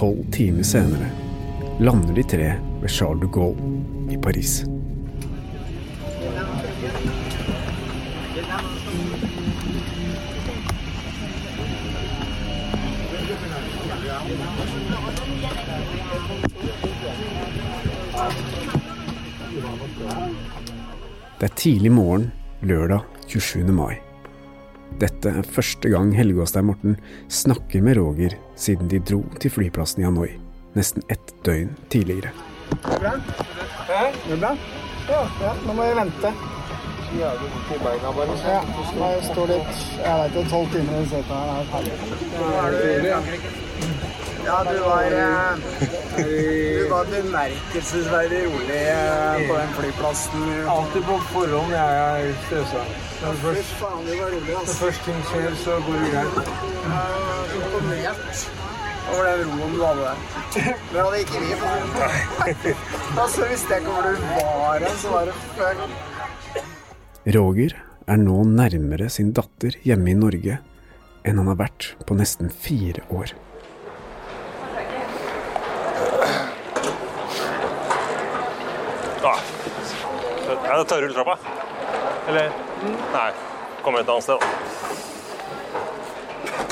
Tolv 0.00 0.30
timer 0.32 0.62
senere 0.62 1.10
lander 1.80 2.14
de 2.16 2.22
tre 2.22 2.52
ved 2.80 2.88
Charles 2.88 3.20
de 3.20 3.28
Gaulle 3.28 3.60
i 4.08 4.16
Paris. 4.16 4.62
Det 21.40 21.50
er 21.50 21.54
tidlig 21.56 21.92
morgen 21.92 22.32
lørdag 22.62 23.00
27. 23.28 23.72
mai. 23.72 24.09
Dette 25.00 25.32
er 25.32 25.46
første 25.56 25.88
gang 25.88 26.12
Helge 26.12 26.44
Åstein 26.44 26.68
Morten 26.68 26.98
snakker 27.32 27.80
med 27.84 27.96
Roger 27.96 28.36
siden 28.60 28.90
de 28.92 29.00
dro 29.00 29.22
til 29.40 29.52
flyplassen 29.54 30.02
i 30.02 30.08
Hanoi 30.08 30.30
nesten 30.76 31.02
ett 31.08 31.34
døgn 31.44 31.68
tidligere. 31.88 32.30
Det 32.70 32.94
er 32.94 33.00
bra? 33.00 33.12
Det 33.88 34.32
er 34.32 34.36
bra? 34.36 34.52
Ja, 35.08 35.22
ja, 35.42 35.52
nå 35.66 35.74
må 35.74 35.86
jeg 35.88 35.96
vente. 35.98 36.32
Ja, 37.18 37.30
jeg 37.34 39.22
står 39.26 39.48
litt 39.50 39.78
Jeg 39.98 40.14
vet 40.20 40.36
det, 40.36 40.44
tolv 40.52 40.68
timer 40.70 41.00
i 41.00 41.08
setet 41.10 41.32
her 41.34 41.48
er 41.56 41.64
ferdig. 41.72 41.94
Ja, 44.46 44.64
du 44.64 44.78
var 44.80 45.04
eh, 45.04 45.58
Du 46.16 46.88
var 46.90 47.04
bemerkelsesverdig 47.10 48.40
rolig 48.46 48.80
eh, 48.92 49.48
på 49.48 49.56
den 49.56 49.74
flyplassen. 49.78 50.46
Alltid 50.68 51.04
på 51.08 51.18
forhånd 51.32 51.74
jeg 51.74 52.00
er 52.06 52.32
stressa. 52.46 52.84
Når 53.20 53.38
først, 53.44 53.84
ass. 54.62 54.78
først 54.80 55.04
ting 55.04 55.20
skjer, 55.28 55.52
så 55.64 55.76
går 55.86 56.00
det 56.04 56.10
greit. 56.14 56.50
Imponert 57.58 58.46
over 59.10 59.28
den 59.28 59.50
roen 59.50 59.74
du 59.74 59.84
hadde 59.84 60.08
der. 60.08 60.16
Det 60.92 61.04
hadde 61.04 61.20
ikke 61.24 61.44
vi. 61.44 61.52
Altså, 63.20 63.46
visste 63.50 63.74
jeg 63.74 63.82
ikke 63.82 63.92
hvor 63.92 64.02
du 64.06 64.12
var 64.38 64.86
hen, 64.86 64.98
så 65.02 65.12
var 65.12 65.28
det 65.28 65.36
fuck. 65.58 66.64
Roger 67.36 67.76
er 68.08 68.18
nå 68.18 68.42
nærmere 68.48 69.10
sin 69.12 69.32
datter 69.36 69.76
hjemme 69.84 70.12
i 70.12 70.18
Norge 70.18 70.58
enn 71.20 71.36
han 71.36 71.50
har 71.52 71.58
vært 71.60 71.92
på 72.08 72.16
nesten 72.16 72.48
fire 72.50 73.04
år. 73.12 73.34
Ja. 79.20 79.34
Ja, 80.70 80.84
tar 80.84 81.02
rulletrappa. 81.02 81.38
Eller 82.28 82.52
Nei, 83.12 83.30
kommer 83.82 84.00
et 84.04 84.08
annet 84.08 84.22
sted, 84.22 84.38
da. 84.38 84.46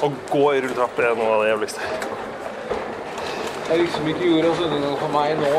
Å 0.06 0.10
gå 0.30 0.42
i 0.54 0.60
rulletrapp 0.62 1.00
er 1.02 1.16
noe 1.18 1.32
av 1.34 1.42
det 1.42 1.48
jævligste. 1.50 1.82
Det 3.66 3.74
er 3.74 3.80
liksom 3.82 4.06
ikke 4.12 4.28
jordas 4.28 4.60
undergang 4.68 4.94
for 5.00 5.10
meg 5.16 5.28
nå. 5.42 5.50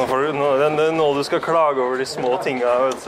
Nå 0.00 0.06
får 0.08 0.18
du, 0.22 0.28
nå, 0.36 0.44
det 0.56 0.66
er 0.68 0.92
nå 0.96 1.06
du 1.16 1.22
skal 1.24 1.40
klage 1.44 1.80
over 1.80 1.96
de 2.00 2.06
små 2.08 2.36
tinga. 2.44 2.76
vet. 2.84 3.02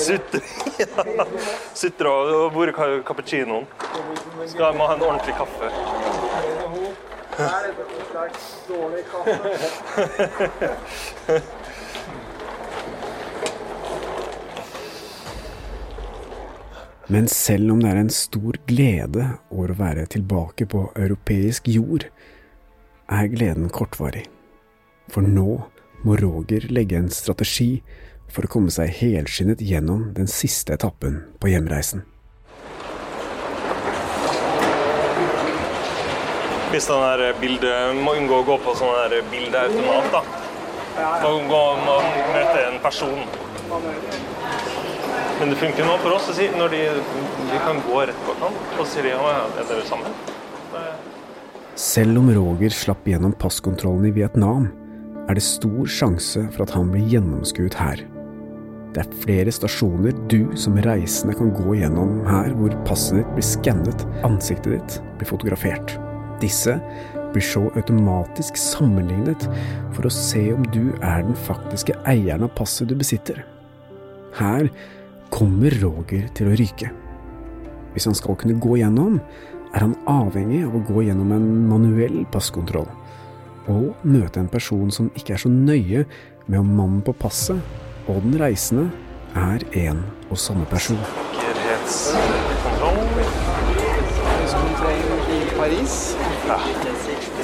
Sutre 0.00 0.40
ja. 0.84 1.26
Sutre 1.76 2.08
og 2.12 2.52
hvor 2.52 2.68
er 2.68 3.02
cappuccinoen? 3.04 3.66
Skal 4.52 4.76
man 4.76 4.92
ha 4.92 4.94
en 4.96 5.04
ordentlig 5.08 5.36
kaffe? 5.40 5.68
Men 17.06 17.28
selv 17.28 17.72
om 17.72 17.82
det 17.82 17.90
er 17.90 17.98
en 18.00 18.10
stor 18.12 18.56
glede 18.68 19.26
over 19.52 19.74
å 19.74 19.76
være 19.76 20.06
tilbake 20.14 20.66
på 20.70 20.86
europeisk 20.96 21.68
jord, 21.68 22.06
er 23.12 23.28
gleden 23.28 23.68
kortvarig. 23.68 24.24
For 25.12 25.26
nå 25.26 25.62
må 26.04 26.16
Roger 26.20 26.64
legge 26.72 26.96
en 26.96 27.10
strategi 27.12 27.82
for 28.32 28.46
å 28.46 28.52
komme 28.56 28.72
seg 28.72 28.94
helskinnet 29.02 29.60
gjennom 29.60 30.12
den 30.16 30.30
siste 30.30 30.72
etappen 30.78 31.20
på 31.40 31.52
hjemreisen. 31.52 32.13
Hvis 36.74 36.88
den 36.90 36.98
der 36.98 37.36
bildet 37.38 37.98
må 38.02 38.16
unngå 38.18 38.40
å 38.40 38.44
gå 38.48 38.54
på 38.64 38.72
sånn 38.74 38.96
der 39.12 39.20
bildeautomat, 39.30 40.08
da. 40.10 40.22
Må, 41.22 41.28
gå, 41.46 41.58
må 41.86 41.92
møte 42.34 42.64
en 42.64 42.80
person. 42.82 43.20
Men 45.38 45.52
det 45.52 45.58
funker 45.60 45.86
nå 45.86 45.92
for 46.02 46.16
oss 46.16 46.26
å 46.32 46.34
si, 46.34 46.48
når 46.50 46.72
de, 46.72 46.80
de 47.52 47.60
kan 47.62 47.78
gå 47.86 48.00
rett 48.10 48.24
bak 48.26 48.42
ham, 48.42 48.56
og 48.74 48.88
sier 48.90 49.06
de 49.06 49.12
ja, 49.12 49.34
er 49.46 49.68
dere 49.68 49.84
sammen? 49.86 50.16
Selv 51.78 52.18
om 52.18 52.32
Roger 52.34 52.74
slapp 52.74 53.06
gjennom 53.06 53.36
passkontrollen 53.38 54.08
i 54.10 54.12
Vietnam, 54.16 54.66
er 55.28 55.38
det 55.38 55.44
stor 55.46 55.86
sjanse 55.86 56.42
for 56.56 56.64
at 56.66 56.74
han 56.74 56.90
blir 56.90 57.06
gjennomskuet 57.12 57.76
her. 57.78 58.02
Det 58.96 59.04
er 59.04 59.14
flere 59.22 59.54
stasjoner 59.54 60.18
du 60.26 60.40
som 60.58 60.74
reisende 60.82 61.38
kan 61.38 61.54
gå 61.54 61.78
gjennom 61.78 62.18
her 62.26 62.50
hvor 62.58 62.74
passet 62.90 63.20
ditt 63.22 63.32
blir 63.38 63.46
skannet, 63.46 64.04
ansiktet 64.26 64.74
ditt 64.74 64.98
blir 65.20 65.30
fotografert. 65.30 65.94
Disse 66.42 66.78
blir 67.34 67.44
så 67.44 67.66
automatisk 67.74 68.58
sammenlignet 68.60 69.46
for 69.94 70.06
å 70.06 70.12
se 70.12 70.46
om 70.54 70.64
du 70.74 70.92
er 71.00 71.24
den 71.26 71.38
faktiske 71.46 71.96
eieren 72.08 72.46
av 72.46 72.54
passet 72.58 72.90
du 72.90 72.96
besitter. 72.98 73.44
Her 74.38 74.70
kommer 75.34 75.74
Roger 75.82 76.28
til 76.34 76.50
å 76.50 76.56
ryke. 76.58 76.90
Hvis 77.94 78.06
han 78.10 78.16
skal 78.18 78.38
kunne 78.38 78.58
gå 78.62 78.78
gjennom, 78.80 79.20
er 79.74 79.82
han 79.82 79.96
avhengig 80.10 80.64
av 80.66 80.74
å 80.78 80.84
gå 80.86 81.06
gjennom 81.06 81.32
en 81.34 81.48
manuell 81.70 82.22
passkontroll 82.34 82.90
og 83.70 83.94
møte 84.04 84.40
en 84.42 84.50
person 84.52 84.90
som 84.92 85.10
ikke 85.16 85.34
er 85.34 85.40
så 85.40 85.48
nøye 85.50 86.04
med 86.46 86.58
om 86.60 86.74
mannen 86.76 87.02
på 87.04 87.14
passet 87.16 87.58
og 88.06 88.20
den 88.26 88.36
reisende 88.40 88.90
er 89.34 89.64
en 89.86 90.04
og 90.30 90.38
samme 90.38 90.66
person. 90.70 90.98
Sikkerhetskontroll. 91.32 92.98
Huskontroll 94.42 95.00
i 95.32 95.40
Paris. 95.56 95.73
Ja. 96.48 96.58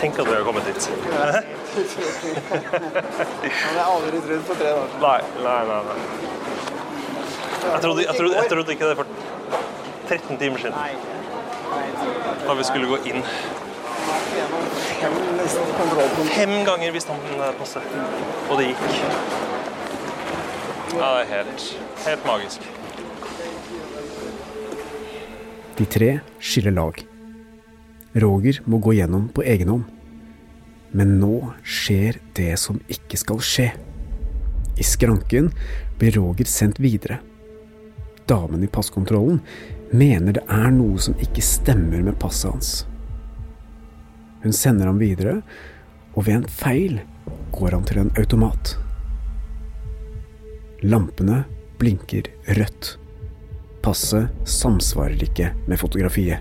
Tenk 0.00 0.18
at 0.18 0.26
vi 0.26 0.34
har 0.34 0.44
kommet 0.44 0.64
dit. 0.66 0.90
Han 3.40 3.76
hadde 3.76 3.84
aldri 3.84 4.20
trodd 4.26 4.44
for 4.48 4.54
tre 4.60 4.70
dager. 4.76 4.94
Nei, 5.04 5.20
nei, 5.44 5.60
nei. 5.70 5.80
nei. 5.88 5.98
Jeg 7.60 7.80
trodde, 7.84 8.02
jeg, 8.02 8.14
trodde, 8.16 8.36
jeg 8.36 8.50
trodde 8.50 8.72
ikke 8.72 8.88
det 8.88 8.96
for 8.96 9.06
13 10.08 10.38
timer 10.38 10.58
siden. 10.58 10.74
Da 12.46 12.56
vi 12.58 12.64
skulle 12.64 12.86
gå 12.88 12.96
inn. 13.12 13.22
Fem 16.34 16.54
ganger 16.64 16.96
visste 16.96 17.12
han 17.12 17.44
eh, 17.44 17.52
passet. 17.60 17.82
Og 18.48 18.58
det 18.58 18.70
gikk. 18.70 18.82
Ja, 20.96 21.04
det 21.04 21.20
er 21.20 21.30
helt, 21.36 21.68
helt 22.06 22.26
magisk. 22.26 22.66
De 25.78 25.86
tre 25.86 26.10
skiller 26.40 26.74
lag. 26.76 27.09
Roger 28.12 28.60
må 28.64 28.78
gå 28.78 28.96
gjennom 28.98 29.28
på 29.34 29.44
egen 29.46 29.68
hånd. 29.70 29.84
Men 30.90 31.18
nå 31.20 31.52
skjer 31.62 32.18
det 32.34 32.56
som 32.58 32.80
ikke 32.90 33.18
skal 33.20 33.42
skje. 33.44 33.68
I 34.80 34.86
skranken 34.86 35.50
blir 36.00 36.16
Roger 36.18 36.48
sendt 36.50 36.80
videre. 36.82 37.20
Damen 38.26 38.64
i 38.64 38.70
passkontrollen 38.70 39.40
mener 39.90 40.38
det 40.38 40.44
er 40.50 40.70
noe 40.74 40.98
som 41.02 41.18
ikke 41.22 41.44
stemmer 41.44 42.02
med 42.06 42.18
passet 42.22 42.50
hans. 42.50 42.72
Hun 44.42 44.54
sender 44.56 44.88
ham 44.88 45.00
videre, 45.02 45.40
og 46.16 46.26
ved 46.26 46.40
en 46.40 46.48
feil 46.50 47.00
går 47.54 47.76
han 47.76 47.86
til 47.86 48.02
en 48.02 48.14
automat. 48.18 48.74
Lampene 50.82 51.42
blinker 51.78 52.30
rødt. 52.56 52.94
Passet 53.84 54.30
samsvarer 54.48 55.20
ikke 55.28 55.52
med 55.68 55.80
fotografiet. 55.80 56.40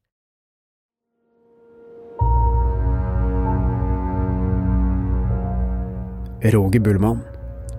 Roger 6.43 6.79
Bullmann, 6.79 7.19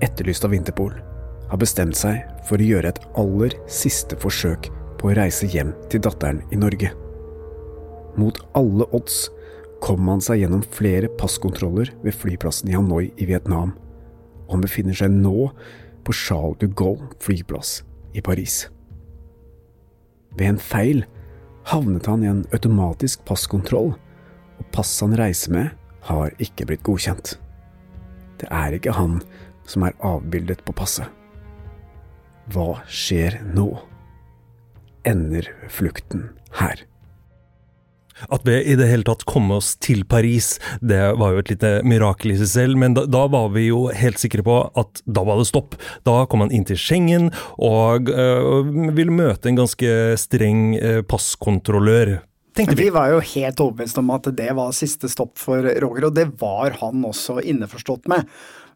etterlyst 0.01 0.45
av 0.45 0.55
Interpol, 0.55 0.93
har 1.51 1.59
bestemt 1.59 1.97
seg 1.99 2.21
for 2.47 2.63
å 2.63 2.67
gjøre 2.67 2.93
et 2.93 3.01
aller 3.19 3.57
siste 3.67 4.15
forsøk 4.23 4.69
på 5.01 5.11
å 5.11 5.15
reise 5.19 5.49
hjem 5.51 5.73
til 5.91 6.05
datteren 6.07 6.39
i 6.55 6.61
Norge. 6.63 6.93
Mot 8.15 8.39
alle 8.55 8.87
odds 8.95 9.25
kom 9.83 10.07
han 10.07 10.23
seg 10.23 10.45
gjennom 10.45 10.63
flere 10.63 11.11
passkontroller 11.19 11.91
ved 12.05 12.15
flyplassen 12.15 12.71
i 12.71 12.79
Hanoi 12.79 13.09
i 13.17 13.27
Vietnam, 13.27 13.75
og 14.47 14.55
han 14.55 14.65
befinner 14.69 14.95
seg 14.95 15.11
nå 15.11 15.51
på 16.07 16.15
Charles 16.15 16.63
de 16.63 16.71
Gaulle 16.71 17.11
flyplass 17.19 17.81
i 18.15 18.23
Paris. 18.23 18.69
Ved 20.39 20.55
en 20.55 20.63
feil 20.63 21.03
havnet 21.67 22.07
han 22.07 22.23
i 22.23 22.31
en 22.31 22.47
automatisk 22.55 23.27
passkontroll, 23.27 23.97
og 24.63 24.71
passet 24.71 25.09
han 25.09 25.19
reiser 25.19 25.59
med, 25.59 25.73
har 26.07 26.31
ikke 26.39 26.71
blitt 26.71 26.87
godkjent. 26.87 27.41
Det 28.41 28.49
er 28.51 28.77
ikke 28.77 28.95
han 28.97 29.21
som 29.69 29.87
er 29.87 29.99
avbildet 30.05 30.65
på 30.67 30.75
passet. 30.77 31.09
Hva 32.53 32.83
skjer 32.91 33.41
nå? 33.55 33.69
Ender 35.09 35.49
flukten 35.71 36.29
her? 36.59 36.83
At 38.31 38.45
vi 38.47 38.59
i 38.71 38.75
det 38.79 38.87
hele 38.91 39.07
tatt 39.07 39.25
kom 39.27 39.51
oss 39.55 39.73
til 39.83 40.05
Paris, 40.07 40.55
det 40.85 41.01
var 41.19 41.35
jo 41.35 41.43
et 41.43 41.53
lite 41.55 41.71
mirakel 41.89 42.35
i 42.35 42.39
seg 42.39 42.51
selv, 42.51 42.79
men 42.79 42.95
da, 42.95 43.07
da 43.11 43.25
var 43.33 43.51
vi 43.55 43.67
jo 43.71 43.87
helt 43.95 44.21
sikre 44.23 44.45
på 44.47 44.59
at 44.79 45.03
da 45.07 45.25
var 45.27 45.41
det 45.41 45.49
stopp. 45.51 45.75
Da 46.07 46.23
kom 46.31 46.45
han 46.45 46.53
inn 46.55 46.67
til 46.69 46.79
Schengen 46.79 47.31
og 47.59 48.13
øh, 48.13 48.69
ville 48.95 49.15
møte 49.15 49.51
en 49.51 49.63
ganske 49.63 49.97
streng 50.21 50.77
øh, 50.79 51.01
passkontrollør. 51.09 52.21
Tenkte 52.55 52.77
vi. 52.77 52.89
Vi 52.89 52.95
var 52.95 53.13
jo 53.15 53.21
helt 53.25 53.61
overbevist 53.65 54.01
om 54.03 54.11
at 54.13 54.29
det 54.37 54.51
var 54.59 54.75
siste 54.77 55.09
stopp 55.09 55.39
for 55.41 55.65
Roger, 55.65 56.09
og 56.11 56.17
det 56.19 56.27
var 56.41 56.77
han 56.83 57.05
også 57.09 57.41
innforstått 57.49 58.11
med. 58.13 58.29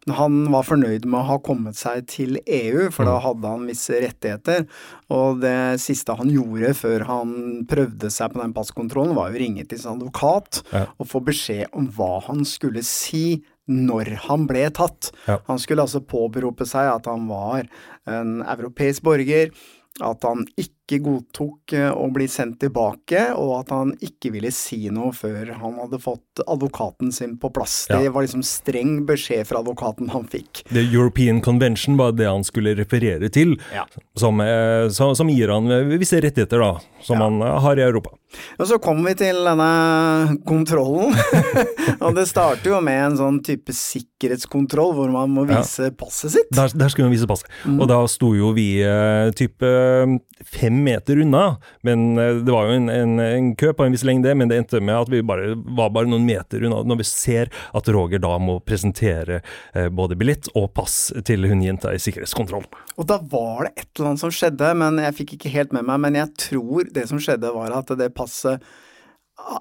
Han 0.07 0.45
var 0.53 0.63
fornøyd 0.63 1.03
med 1.03 1.19
å 1.19 1.27
ha 1.33 1.35
kommet 1.43 1.75
seg 1.75 2.05
til 2.07 2.37
EU, 2.39 2.85
for 2.95 3.09
da 3.09 3.17
hadde 3.25 3.49
han 3.51 3.65
visse 3.67 3.97
rettigheter. 3.99 4.63
Og 5.11 5.41
det 5.43 5.81
siste 5.83 6.15
han 6.15 6.31
gjorde 6.31 6.71
før 6.79 7.03
han 7.09 7.33
prøvde 7.67 8.09
seg 8.13 8.31
på 8.31 8.39
den 8.39 8.55
passkontrollen, 8.55 9.17
var 9.17 9.33
å 9.35 9.41
ringe 9.41 9.65
til 9.67 9.81
sin 9.81 9.97
advokat 9.97 10.61
Ja. 10.71 10.85
og 10.95 11.11
få 11.11 11.19
beskjed 11.27 11.67
om 11.75 11.89
hva 11.91 12.21
han 12.29 12.45
skulle 12.47 12.85
si 12.87 13.43
når 13.67 14.13
han 14.29 14.47
ble 14.47 14.69
tatt. 14.71 15.11
Ja. 15.27 15.41
Han 15.49 15.59
skulle 15.59 15.83
altså 15.83 15.99
påberope 15.99 16.65
seg 16.65 16.87
at 16.87 17.05
han 17.11 17.27
var 17.27 17.67
en 18.07 18.41
europeisk 18.47 19.03
borger, 19.03 19.51
at 19.99 20.23
han 20.23 20.47
ikke 20.55 20.76
godtok 20.95 21.73
eh, 21.75 21.89
å 21.91 22.05
bli 22.15 22.27
sendt 22.31 22.61
tilbake, 22.63 23.25
og 23.35 23.51
at 23.59 23.71
han 23.75 23.91
ikke 23.99 24.31
ville 24.31 24.51
si 24.55 24.87
noe 24.89 25.11
før 25.11 25.51
han 25.59 25.75
hadde 25.81 25.99
fått 25.99 26.39
advokaten 26.47 27.11
sin 27.11 27.33
på 27.37 27.49
plass. 27.51 27.87
Ja. 27.91 27.99
Det 27.99 28.13
var 28.15 28.23
liksom 28.23 28.43
streng 28.47 29.01
beskjed 29.05 29.43
fra 29.49 29.59
advokaten 29.59 30.07
han 30.13 30.23
fikk. 30.31 30.63
The 30.71 30.85
European 30.87 31.41
Convention 31.43 31.97
var 31.99 32.15
det 32.15 32.29
han 32.31 32.47
skulle 32.47 32.71
referere 32.79 33.27
til, 33.29 33.57
Ja. 33.75 33.83
som, 34.15 34.39
eh, 34.39 34.87
som, 34.95 35.11
som 35.19 35.27
gir 35.29 35.51
han 35.51 35.67
visse 35.99 36.21
rettigheter 36.23 36.63
da, 36.63 36.71
som 37.03 37.19
han 37.19 37.41
eh, 37.43 37.59
har 37.67 37.75
i 37.77 37.83
Europa. 37.83 38.15
Og 38.59 38.67
så 38.67 38.79
kommer 38.83 39.11
vi 39.11 39.19
til 39.25 39.37
denne 39.43 40.37
kontrollen, 40.47 41.13
og 42.03 42.15
det 42.17 42.25
starter 42.31 42.71
jo 42.73 42.79
med 42.83 42.99
en 43.11 43.19
sånn 43.19 43.37
type 43.45 43.71
sikkerhetskontroll 43.75 44.93
hvor 44.97 45.11
man 45.11 45.31
må 45.35 45.45
Ja. 45.47 45.61
vise 45.61 45.91
passet 45.95 46.31
sitt. 46.33 46.49
Der, 46.55 46.71
der 46.75 46.89
skulle 46.91 47.07
man 47.07 47.15
vise 47.15 47.27
passet. 47.29 47.47
Mm. 47.65 47.79
Og 47.81 47.87
da 47.91 47.99
sto 48.11 48.33
jo 48.35 48.51
vi 48.55 48.67
type 49.37 49.63
eh, 49.67 50.17
fem 50.47 50.76
meter 50.83 51.19
unna. 51.23 51.57
Men 51.87 52.17
eh, 52.17 52.35
det 52.45 52.53
var 52.53 52.69
jo 52.69 52.77
en, 52.77 52.89
en, 52.89 53.19
en 53.19 53.51
kø 53.59 53.73
på 53.73 53.85
en 53.85 53.95
viss 53.95 54.05
lengde, 54.07 54.33
men 54.35 54.51
det 54.51 54.59
endte 54.61 54.81
med 54.81 54.95
at 54.95 55.11
vi 55.11 55.23
bare 55.25 55.53
var 55.77 55.91
bare 55.95 56.09
noen 56.09 56.25
meter 56.27 56.63
unna. 56.63 56.81
Når 56.87 57.01
vi 57.01 57.07
ser 57.09 57.51
at 57.77 57.91
Roger 57.93 58.21
da 58.23 58.33
må 58.41 58.59
presentere 58.65 59.41
eh, 59.73 59.89
både 59.89 60.17
billett 60.19 60.49
og 60.55 60.71
pass 60.77 61.07
til 61.27 61.47
hun 61.49 61.63
jenta 61.65 61.93
i 61.95 62.01
sikkerhetskontroll. 62.01 62.67
Og 62.97 63.07
da 63.09 63.19
var 63.31 63.67
det 63.67 63.73
et 63.75 63.89
eller 63.95 64.11
annet 64.11 64.25
som 64.25 64.33
skjedde, 64.33 64.73
men 64.81 65.01
jeg 65.03 65.17
fikk 65.21 65.37
ikke 65.37 65.53
helt 65.53 65.75
med 65.75 65.87
meg. 65.87 66.03
Men 66.07 66.19
jeg 66.21 66.33
tror 66.49 66.91
det 66.93 67.07
som 67.09 67.21
skjedde, 67.21 67.53
var 67.55 67.75
at 67.75 67.91
det 67.97 68.13
passet 68.17 68.63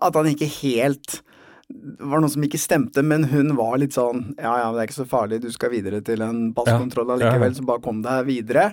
At 0.00 0.14
han 0.16 0.28
ikke 0.30 0.48
helt 0.62 1.20
det 1.66 2.06
var 2.06 2.22
noe 2.22 2.30
som 2.30 2.44
ikke 2.46 2.60
stemte, 2.62 3.02
men 3.02 3.24
hun 3.32 3.56
var 3.58 3.74
litt 3.82 3.96
sånn 3.96 4.36
Ja 4.38 4.52
ja, 4.60 4.66
det 4.72 4.84
er 4.84 4.88
ikke 4.88 5.00
så 5.00 5.08
farlig, 5.10 5.40
du 5.42 5.48
skal 5.50 5.72
videre 5.72 5.98
til 6.06 6.22
en 6.22 6.52
passkontroll 6.54 7.16
Ja, 7.16 7.32
ja, 7.32 7.40
ja. 7.42 7.52
så 7.56 7.64
bare 7.66 7.82
kom 7.82 8.04
deg 8.04 8.28
videre. 8.28 8.68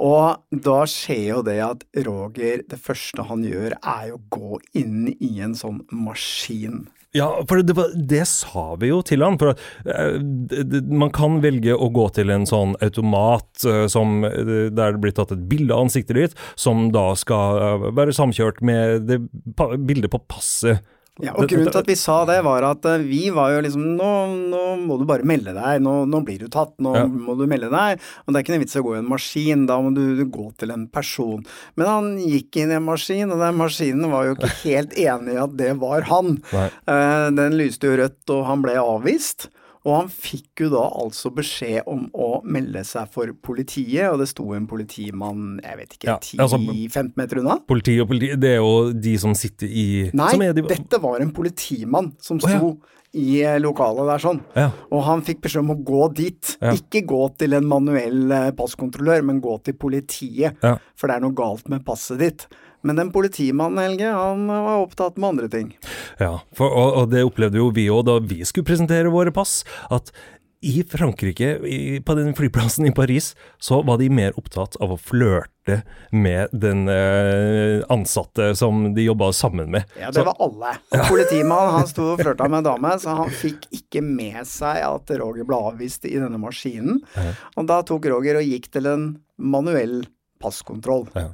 Og 0.00 0.62
da 0.64 0.78
skjer 0.88 1.26
jo 1.34 1.42
det 1.44 1.58
at 1.64 1.84
Roger, 2.06 2.64
det 2.68 2.78
første 2.80 3.26
han 3.28 3.44
gjør, 3.44 3.76
er 3.80 4.08
jo 4.10 4.16
å 4.16 4.24
gå 4.32 4.62
inn 4.80 5.10
i 5.18 5.36
en 5.44 5.52
sånn 5.58 5.82
maskin. 5.92 6.86
Ja, 7.16 7.26
for 7.48 7.58
det, 7.58 7.74
det, 7.74 7.86
det 8.06 8.22
sa 8.30 8.76
vi 8.78 8.92
jo 8.92 9.00
til 9.02 9.24
han. 9.26 9.38
For 9.40 9.50
eh, 9.50 10.20
det, 10.20 10.84
man 10.86 11.10
kan 11.14 11.40
velge 11.42 11.74
å 11.74 11.90
gå 11.94 12.06
til 12.14 12.30
en 12.30 12.46
sånn 12.46 12.76
automat 12.84 13.66
eh, 13.66 13.86
som, 13.90 14.22
eh, 14.28 14.70
der 14.70 14.94
det 14.94 15.02
blir 15.02 15.16
tatt 15.16 15.34
et 15.34 15.42
bilde 15.50 15.74
av 15.74 15.88
ansiktet 15.88 16.18
ditt, 16.18 16.38
som 16.54 16.88
da 16.94 17.10
skal 17.18 17.90
være 17.98 18.14
samkjørt 18.14 18.62
med 18.62 19.10
det 19.10 19.20
bildet 19.58 20.12
på 20.14 20.22
passet. 20.30 20.86
Ja, 21.22 21.32
og 21.36 21.48
Grunnen 21.50 21.70
til 21.70 21.80
at 21.82 21.88
vi 21.90 21.96
sa 21.98 22.16
det, 22.28 22.38
var 22.46 22.64
at 22.70 22.84
eh, 22.88 23.02
vi 23.04 23.28
var 23.34 23.52
jo 23.54 23.60
liksom 23.66 23.84
Nå, 23.98 24.10
nå 24.52 24.62
må 24.80 24.98
du 25.00 25.04
bare 25.08 25.26
melde 25.28 25.52
deg. 25.56 25.80
Nå, 25.84 25.94
nå 26.08 26.20
blir 26.26 26.38
du 26.44 26.48
tatt. 26.52 26.72
Nå 26.80 26.94
Ja. 26.96 27.04
må 27.06 27.36
du 27.38 27.46
melde 27.50 27.70
deg. 27.72 28.00
Og 28.26 28.32
det 28.32 28.40
er 28.40 28.44
ikke 28.46 28.54
noe 28.56 28.64
vits 28.64 28.76
i 28.76 28.80
å 28.80 28.86
gå 28.86 28.94
i 28.96 29.00
en 29.02 29.08
maskin. 29.10 29.66
Da 29.68 29.78
må 29.82 29.92
du, 29.96 30.02
du 30.16 30.24
gå 30.32 30.48
til 30.60 30.70
en 30.74 30.86
person. 30.88 31.44
Men 31.76 31.86
han 31.90 32.10
gikk 32.18 32.56
inn 32.62 32.72
i 32.74 32.78
en 32.80 32.86
maskin, 32.88 33.30
og 33.34 33.40
den 33.44 33.58
maskinen 33.60 34.10
var 34.12 34.26
jo 34.30 34.36
ikke 34.38 34.52
helt 34.66 34.96
enig 34.98 35.36
i 35.36 35.42
at 35.44 35.56
det 35.60 35.72
var 35.82 36.08
han. 36.10 36.38
Nei. 36.52 36.68
Eh, 36.88 37.28
Den 37.40 37.56
lyste 37.60 37.90
jo 37.90 37.96
rødt, 38.00 38.22
og 38.34 38.46
han 38.48 38.62
ble 38.64 38.78
avvist. 38.80 39.48
Og 39.88 39.94
han 39.96 40.10
fikk 40.12 40.64
jo 40.66 40.70
da 40.74 40.82
altså 41.00 41.30
beskjed 41.32 41.88
om 41.88 42.04
å 42.12 42.28
melde 42.44 42.82
seg 42.84 43.08
for 43.14 43.32
politiet, 43.40 44.10
og 44.10 44.20
det 44.20 44.28
sto 44.28 44.50
en 44.56 44.68
politimann, 44.68 45.58
jeg 45.64 45.78
vet 45.78 45.96
ikke, 45.96 46.08
Ja, 46.10 46.16
10-15 46.20 46.44
altså, 46.44 47.04
meter 47.16 47.40
unna. 47.40 47.58
Politi 47.70 47.96
og 48.02 48.10
politi, 48.10 48.34
det 48.40 48.54
er 48.58 48.60
jo 48.60 48.90
de 48.92 49.16
som 49.22 49.36
sitter 49.38 49.70
i 49.72 49.86
Nei, 50.12 50.30
som 50.34 50.44
er 50.44 50.56
de, 50.56 50.66
dette 50.68 51.00
var 51.00 51.24
en 51.24 51.32
politimann 51.32 52.12
som 52.20 52.40
Å, 52.42 52.50
ja. 52.50 52.60
sto 52.60 52.74
i 53.16 53.40
eh, 53.42 53.56
lokalet 53.62 54.06
der 54.12 54.22
sånn. 54.22 54.40
Ja. 54.54 54.68
Og 54.92 55.04
han 55.08 55.24
fikk 55.26 55.40
beskjed 55.46 55.64
om 55.64 55.72
å 55.74 55.80
gå 55.82 56.04
dit. 56.20 56.52
Ikke 56.60 57.02
gå 57.08 57.24
til 57.40 57.56
en 57.58 57.66
manuell 57.66 58.30
eh, 58.36 58.50
passkontrollør, 58.56 59.24
men 59.26 59.40
gå 59.42 59.56
til 59.66 59.78
politiet. 59.80 60.60
For 60.60 61.10
det 61.10 61.16
er 61.16 61.24
noe 61.24 61.36
galt 61.36 61.72
med 61.72 61.82
passet 61.86 62.20
ditt. 62.22 62.46
Men 62.82 62.96
den 62.96 63.10
politimannen, 63.12 63.78
Helge, 63.84 64.10
han 64.16 64.46
var 64.48 64.80
opptatt 64.86 65.16
med 65.20 65.34
andre 65.34 65.48
ting. 65.52 65.72
Ja, 66.20 66.38
for, 66.56 66.70
og, 66.72 66.94
og 67.02 67.10
det 67.12 67.24
opplevde 67.28 67.60
jo 67.60 67.70
vi 67.76 67.88
òg 67.92 68.06
da 68.08 68.18
vi 68.24 68.40
skulle 68.48 68.68
presentere 68.70 69.12
våre 69.12 69.32
pass. 69.36 69.60
At 69.92 70.12
i 70.60 70.82
Frankrike, 70.84 71.54
i, 71.64 71.76
på 72.04 72.12
den 72.18 72.34
flyplassen 72.36 72.84
i 72.84 72.90
Paris, 72.92 73.30
så 73.64 73.78
var 73.88 73.96
de 73.96 74.10
mer 74.12 74.34
opptatt 74.36 74.74
av 74.84 74.90
å 74.92 74.98
flørte 75.00 75.78
med 76.12 76.52
den 76.52 76.82
eh, 76.92 77.80
ansatte 77.88 78.50
som 78.58 78.82
de 78.92 79.06
jobba 79.06 79.30
sammen 79.32 79.70
med. 79.72 79.88
Ja, 79.96 80.10
det 80.12 80.20
Så- 80.20 80.26
var 80.28 80.36
alle. 80.44 80.74
Og 80.92 81.06
Politimannen 81.08 81.74
han 81.78 81.88
sto 81.88 82.10
og 82.12 82.20
flørta 82.24 82.48
med 82.52 82.60
en 82.60 82.68
dame, 82.68 82.92
så 83.00 83.16
han 83.22 83.32
fikk 83.32 83.70
ikke 83.78 84.02
med 84.04 84.44
seg 84.48 84.82
at 84.84 85.14
Roger 85.22 85.48
ble 85.48 85.56
avvist 85.72 86.04
i 86.04 86.16
denne 86.20 86.36
maskinen. 86.42 87.00
Ja. 87.16 87.32
Og 87.56 87.68
da 87.72 87.80
tok 87.88 88.10
Roger 88.12 88.40
og 88.42 88.44
gikk 88.52 88.68
til 88.76 88.88
en 88.92 89.06
manuell 89.40 90.02
passkontroll. 90.44 91.06
Ja. 91.16 91.30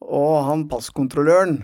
Og 0.00 0.40
han 0.46 0.64
passkontrolløren 0.70 1.60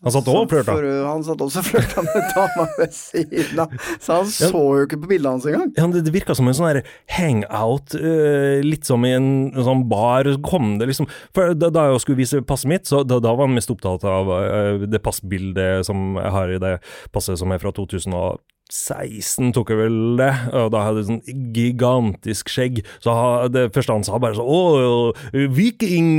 Han 0.00 0.14
satt 0.14 0.28
også 0.30 0.44
og 0.46 0.48
flørta. 0.48 0.74
Han 1.04 1.24
satt 1.26 1.42
også 1.44 1.60
og 1.60 1.66
flørta 1.66 2.04
med 2.06 2.28
dama 2.32 2.64
ved 2.78 2.94
siden 2.96 3.58
av. 3.60 3.74
Så 4.00 4.14
han 4.16 4.30
så 4.32 4.62
jo 4.78 4.86
ikke 4.86 5.00
på 5.02 5.10
bildet 5.10 5.28
hans 5.28 5.48
engang. 5.50 5.74
Ja, 5.76 5.88
det, 5.92 6.06
det 6.06 6.14
virka 6.14 6.36
som 6.38 6.48
en 6.48 6.56
sånn 6.56 6.78
hangout, 7.18 7.96
eh, 7.98 8.62
litt 8.64 8.88
som 8.88 9.04
i 9.04 9.12
en, 9.18 9.28
sånn 9.58 9.84
bar. 9.90 10.30
Kom 10.46 10.78
det 10.80 10.88
liksom 10.88 11.10
For 11.36 11.52
da, 11.52 11.68
da 11.74 11.90
jeg 11.90 12.04
skulle 12.06 12.22
vise 12.22 12.40
passet 12.48 12.72
mitt, 12.72 12.88
så 12.88 13.02
da, 13.04 13.20
da 13.20 13.34
var 13.34 13.50
han 13.50 13.58
mest 13.58 13.74
opptatt 13.74 14.06
av 14.08 14.32
eh, 14.38 14.86
det 14.88 15.02
passbildet 15.04 15.84
som 15.90 16.16
jeg 16.16 16.32
har 16.38 16.54
i 16.54 16.62
det 16.64 16.78
passet 17.12 17.36
som 17.42 17.52
er 17.52 17.60
fra 17.60 17.74
2016, 18.70 19.52
tok 19.56 19.72
jeg 19.74 19.80
vel 19.82 19.98
det. 20.20 20.30
Og 20.56 20.70
da 20.74 20.84
hadde 20.86 21.02
jeg 21.02 21.08
sånn 21.10 21.52
gigantisk 21.56 22.52
skjegg. 22.52 22.82
Så 23.02 23.14
det 23.52 23.68
første 23.74 23.96
han 23.98 24.06
sa, 24.06 24.20
bare 24.22 24.38
sånn 24.38 24.50
Å, 24.50 25.12
viking! 25.56 26.10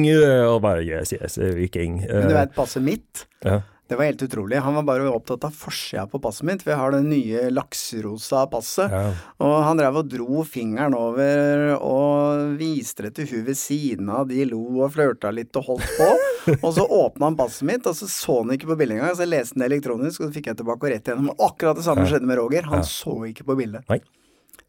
Og 0.52 0.60
bare 0.64 0.86
Yes, 0.86 1.14
yes, 1.16 1.38
viking. 1.56 2.02
Men 2.04 2.28
du 2.28 2.36
veit 2.36 2.50
vet, 2.52 2.58
passet 2.58 2.84
mitt 2.84 3.26
ja. 3.46 3.62
Det 3.92 3.98
var 4.00 4.06
helt 4.06 4.22
utrolig. 4.24 4.56
Han 4.56 4.76
var 4.76 4.84
bare 4.84 5.10
opptatt 5.12 5.44
av 5.44 5.52
forsida 5.52 6.06
på 6.08 6.20
passet 6.24 6.46
mitt, 6.48 6.62
for 6.64 6.72
jeg 6.72 6.80
har 6.80 6.94
det 6.96 7.02
nye 7.04 7.42
lakserosa 7.52 8.46
passet. 8.48 8.88
Ja. 8.88 9.10
Og 9.44 9.56
han 9.66 9.82
drev 9.82 9.98
og 10.00 10.08
dro 10.14 10.46
fingeren 10.48 10.96
over 10.96 11.74
og 11.76 12.54
viste 12.62 13.10
det 13.10 13.12
til 13.18 13.28
hun 13.34 13.44
ved 13.50 13.60
siden 13.60 14.14
av. 14.16 14.30
De 14.30 14.46
lo 14.48 14.62
og 14.78 14.94
flørta 14.96 15.34
litt 15.36 15.60
og 15.60 15.74
holdt 15.74 15.92
på. 15.98 16.08
og 16.64 16.70
så 16.78 16.88
åpna 16.88 17.34
han 17.34 17.40
passet 17.42 17.68
mitt, 17.68 17.84
og 17.84 18.00
så 18.00 18.08
så 18.08 18.38
han 18.40 18.56
ikke 18.56 18.72
på 18.72 18.80
bildet 18.80 19.02
engang. 19.02 19.12
Så 19.12 19.28
jeg 19.28 19.34
leste 19.34 19.60
den 19.60 19.68
elektronisk, 19.68 20.24
og 20.24 20.30
så 20.30 20.38
fikk 20.40 20.48
jeg 20.54 20.62
tilbake 20.64 20.88
og 20.88 20.96
rett 20.96 21.12
igjennom. 21.12 21.36
Akkurat 21.52 21.84
det 21.84 21.88
samme 21.90 22.08
skjedde 22.08 22.32
med 22.32 22.40
Roger. 22.40 22.72
Han 22.72 22.88
så 22.88 23.18
ikke 23.28 23.50
på 23.52 23.60
bildet. 23.60 23.84
Nei. 23.92 24.00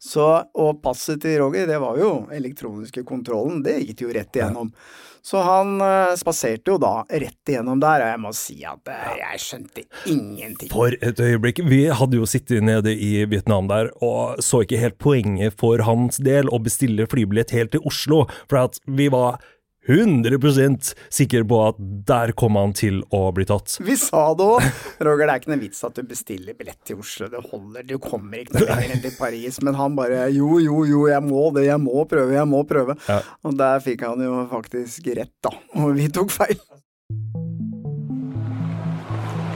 Så, 0.03 0.27
og 0.59 0.81
passet 0.83 1.21
til 1.23 1.37
Roger, 1.39 1.67
det 1.69 1.79
var 1.79 1.95
jo 1.95 2.11
elektroniske 2.35 3.05
kontrollen. 3.07 3.61
Det 3.63 3.77
gikk 3.85 4.03
jo 4.03 4.11
rett 4.11 4.35
igjennom. 4.35 4.73
Så 5.23 5.39
han 5.39 5.77
uh, 5.79 6.11
spaserte 6.19 6.73
jo 6.73 6.75
da 6.81 7.05
rett 7.07 7.47
igjennom 7.47 7.79
der, 7.79 8.03
og 8.03 8.09
jeg 8.11 8.19
må 8.19 8.31
si 8.35 8.57
at 8.67 8.91
uh, 8.91 9.13
jeg 9.15 9.39
skjønte 9.39 9.85
ingenting. 10.11 10.67
For 10.73 10.91
et 10.99 11.21
øyeblikk. 11.23 11.61
Vi 11.71 11.85
hadde 11.95 12.19
jo 12.19 12.27
sittet 12.27 12.65
nede 12.67 12.91
i 12.91 13.23
Vietnam 13.31 13.71
der 13.71 13.93
og 14.03 14.43
så 14.43 14.65
ikke 14.65 14.81
helt 14.81 14.99
poenget 14.99 15.55
for 15.55 15.85
hans 15.87 16.19
del 16.19 16.51
å 16.51 16.59
bestille 16.65 17.07
flybillett 17.07 17.55
helt 17.55 17.71
til 17.77 17.87
Oslo, 17.87 18.25
for 18.51 18.65
at 18.65 18.83
vi 18.83 19.07
var 19.13 19.39
100% 19.87 20.93
sikre 21.11 21.43
på 21.47 21.59
at 21.67 21.79
der 22.07 22.31
kom 22.37 22.55
han 22.59 22.73
til 22.77 23.01
å 23.13 23.25
bli 23.35 23.45
tatt. 23.49 23.77
Vi 23.83 23.95
sa 23.99 24.33
det 24.37 24.45
òg. 24.45 24.67
Roger, 25.03 25.25
det 25.27 25.33
er 25.33 25.41
ikke 25.41 25.51
noe 25.53 25.63
vits 25.63 25.83
at 25.83 25.97
du 25.97 26.03
bestiller 26.07 26.57
billett 26.57 26.79
til 26.87 27.01
Oslo. 27.03 27.27
Det 27.31 27.41
holder. 27.49 27.83
Du 27.87 27.97
kommer 28.03 28.43
ikke 28.43 28.57
noe 28.59 28.69
lenger 28.69 28.95
enn 28.95 29.03
til 29.03 29.15
Paris. 29.17 29.59
Men 29.65 29.77
han 29.79 29.97
bare 29.99 30.29
jo, 30.35 30.59
jo, 30.63 30.83
jo, 30.87 31.03
jeg 31.11 31.23
må 31.25 31.49
det. 31.55 31.67
Jeg 31.67 31.81
må 31.83 32.05
prøve, 32.09 32.37
jeg 32.37 32.47
må 32.49 32.63
prøve. 32.69 32.97
Ja. 33.09 33.19
Og 33.43 33.51
der 33.59 33.83
fikk 33.83 34.05
han 34.07 34.23
jo 34.23 34.47
faktisk 34.51 35.11
rett, 35.19 35.35
da. 35.43 35.51
Og 35.81 35.95
vi 35.99 36.07
tok 36.13 36.31
feil. 36.33 36.57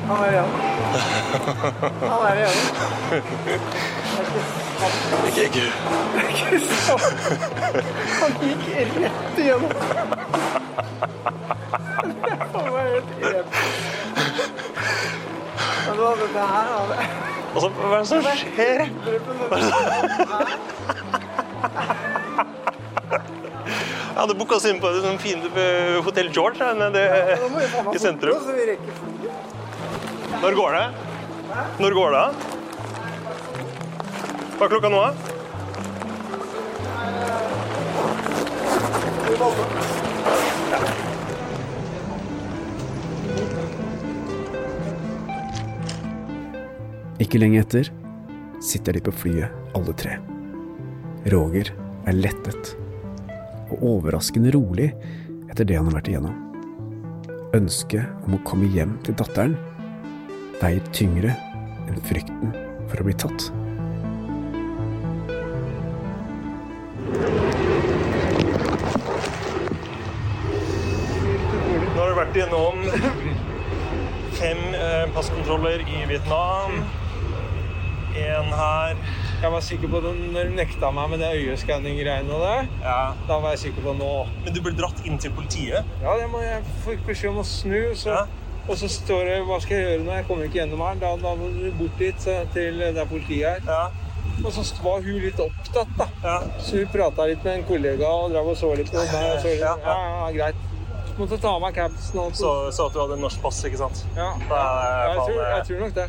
Han 0.07 0.19
er 0.23 0.31
igjen. 0.37 0.51
Han 2.03 2.21
er 2.29 2.35
igjen. 2.45 2.57
Ikke, 5.27 5.43
ikke. 5.47 5.65
Ikke 6.29 6.59
sant? 6.69 7.01
Han 8.21 8.31
gikk 8.43 8.63
rett 8.77 9.39
igjennom. 9.41 9.71
Det 12.53 12.63
var 12.73 12.83
helt 12.91 13.09
enig. 13.17 13.43
Men 15.87 15.95
da, 15.97 16.07
det 16.21 16.45
her 16.51 16.67
Altså, 17.57 17.69
hva 17.73 17.85
er 17.87 18.01
det 18.03 18.07
som 18.09 18.21
skjer? 18.37 18.79
Jeg 24.07 24.21
hadde 24.23 24.35
booka 24.37 24.57
oss 24.57 24.65
inn 24.69 24.79
på 24.81 24.89
et 24.89 25.03
sånt 25.05 25.21
fint 25.21 25.43
eh, 25.61 25.97
Hotell 26.05 26.29
George 26.33 26.61
her 26.61 26.77
nede 26.77 27.03
i 27.93 28.01
sentrum. 28.01 28.37
så. 28.41 28.51
Når 30.41 30.57
går 30.57 30.77
det? 30.77 30.85
Når 31.81 31.97
går 31.97 32.15
det? 32.17 32.56
Hva 34.57 34.65
er 34.65 34.71
klokka 34.71 34.89
nå? 34.89 34.99
da? 35.05 35.11
Ikke 47.21 47.37
lenge 47.37 47.61
etter 47.61 47.91
sitter 48.65 48.97
de 48.97 49.03
på 49.05 49.13
flyet, 49.13 49.53
alle 49.77 49.93
tre. 49.97 50.17
Roger 51.29 51.69
er 52.09 52.17
lettet 52.17 52.73
og 53.67 53.83
overraskende 53.91 54.53
rolig 54.55 54.89
etter 55.51 55.67
det 55.67 55.77
han 55.77 55.89
har 55.91 55.99
vært 55.99 56.09
igjennom. 56.09 56.35
Ønsket 57.57 58.25
om 58.25 58.39
å 58.39 58.43
komme 58.47 58.73
hjem 58.73 58.97
til 59.05 59.17
datteren 59.21 59.53
veier 60.57 60.81
tyngre 60.97 61.37
enn 61.87 62.03
frykten 62.09 62.57
for 62.87 63.01
å 63.01 63.09
bli 63.09 63.17
tatt. 63.21 63.51
Gjennom 72.47 72.83
fem 74.31 74.57
eh, 74.73 75.13
passkontroller 75.13 75.79
i 75.79 76.05
Vietnam. 76.07 76.71
En 78.15 78.53
her. 78.53 78.95
Jeg 79.41 79.51
var 79.53 79.61
sikker 79.61 79.91
på 79.91 79.99
det 80.01 80.13
når 80.33 80.49
de 80.49 80.55
nekta 80.57 80.89
meg 80.95 81.11
med 81.11 81.21
det 81.21 81.33
øyeskanning-greiene 81.37 82.39
der. 82.41 82.69
Da 83.27 83.37
var 83.37 83.53
jeg 83.53 83.67
sikker 83.67 83.85
på 83.85 83.93
nå. 83.99 84.11
Men 84.45 84.55
du 84.55 84.61
ble 84.65 84.73
dratt 84.77 85.03
inn 85.05 85.19
til 85.21 85.33
politiet? 85.37 85.85
Ja, 86.01 86.15
det 86.17 86.25
må 86.31 86.41
jeg 86.41 86.63
fikk 86.85 87.03
beskjed 87.05 87.35
om 87.35 87.43
å 87.43 87.45
snu. 87.45 87.93
Så, 87.99 88.23
Og 88.67 88.75
så 88.79 88.89
står 88.91 89.29
det 89.29 89.35
hva 89.47 89.59
skal 89.63 89.77
jeg 89.77 89.85
gjøre 89.85 90.05
nå? 90.07 90.15
Jeg 90.17 90.27
kommer 90.27 90.47
ikke 90.49 90.59
gjennom 90.63 90.81
her. 90.87 90.97
Da, 91.03 91.13
da 91.21 91.35
må 91.37 91.51
du 91.53 91.67
bort 91.77 92.01
dit 92.01 92.27
til 92.55 92.81
der 92.81 93.11
politiet 93.11 93.69
er. 93.69 93.91
Og 94.45 94.51
så 94.53 94.65
var 94.83 95.05
hun 95.05 95.21
litt 95.21 95.39
opptatt, 95.41 95.93
da. 95.97 96.39
Så 96.61 96.81
hun 96.81 96.89
prata 96.93 97.25
litt 97.29 97.45
med 97.45 97.61
en 97.61 97.69
kollega 97.69 98.09
og 98.09 98.33
drev 98.33 98.51
og 98.53 98.57
så 98.59 98.73
litt 98.77 98.91
på 98.93 99.03
meg. 99.03 99.29
Og 99.35 99.45
så 99.45 99.53
litt. 99.53 99.63
Ja, 99.67 99.77
ja, 99.85 100.33
greit. 100.35 100.66
Måtte 101.17 101.37
ta 101.41 101.49
av 101.55 101.61
meg 101.63 101.73
capsen. 101.77 102.19
og 102.21 102.35
Så, 102.37 102.49
så 102.71 102.87
at 102.87 102.93
du 102.93 102.99
hadde 103.01 103.17
norsk 103.21 103.41
pass, 103.41 103.63
ikke 103.65 103.79
sant? 103.81 104.03
Ja. 104.17 104.29
Da 104.49 104.59
jeg, 105.09 105.17
tror, 105.23 105.39
eh, 105.41 105.53
jeg 105.55 105.63
tror 105.69 105.79
nok 105.85 105.93
det. 105.97 106.07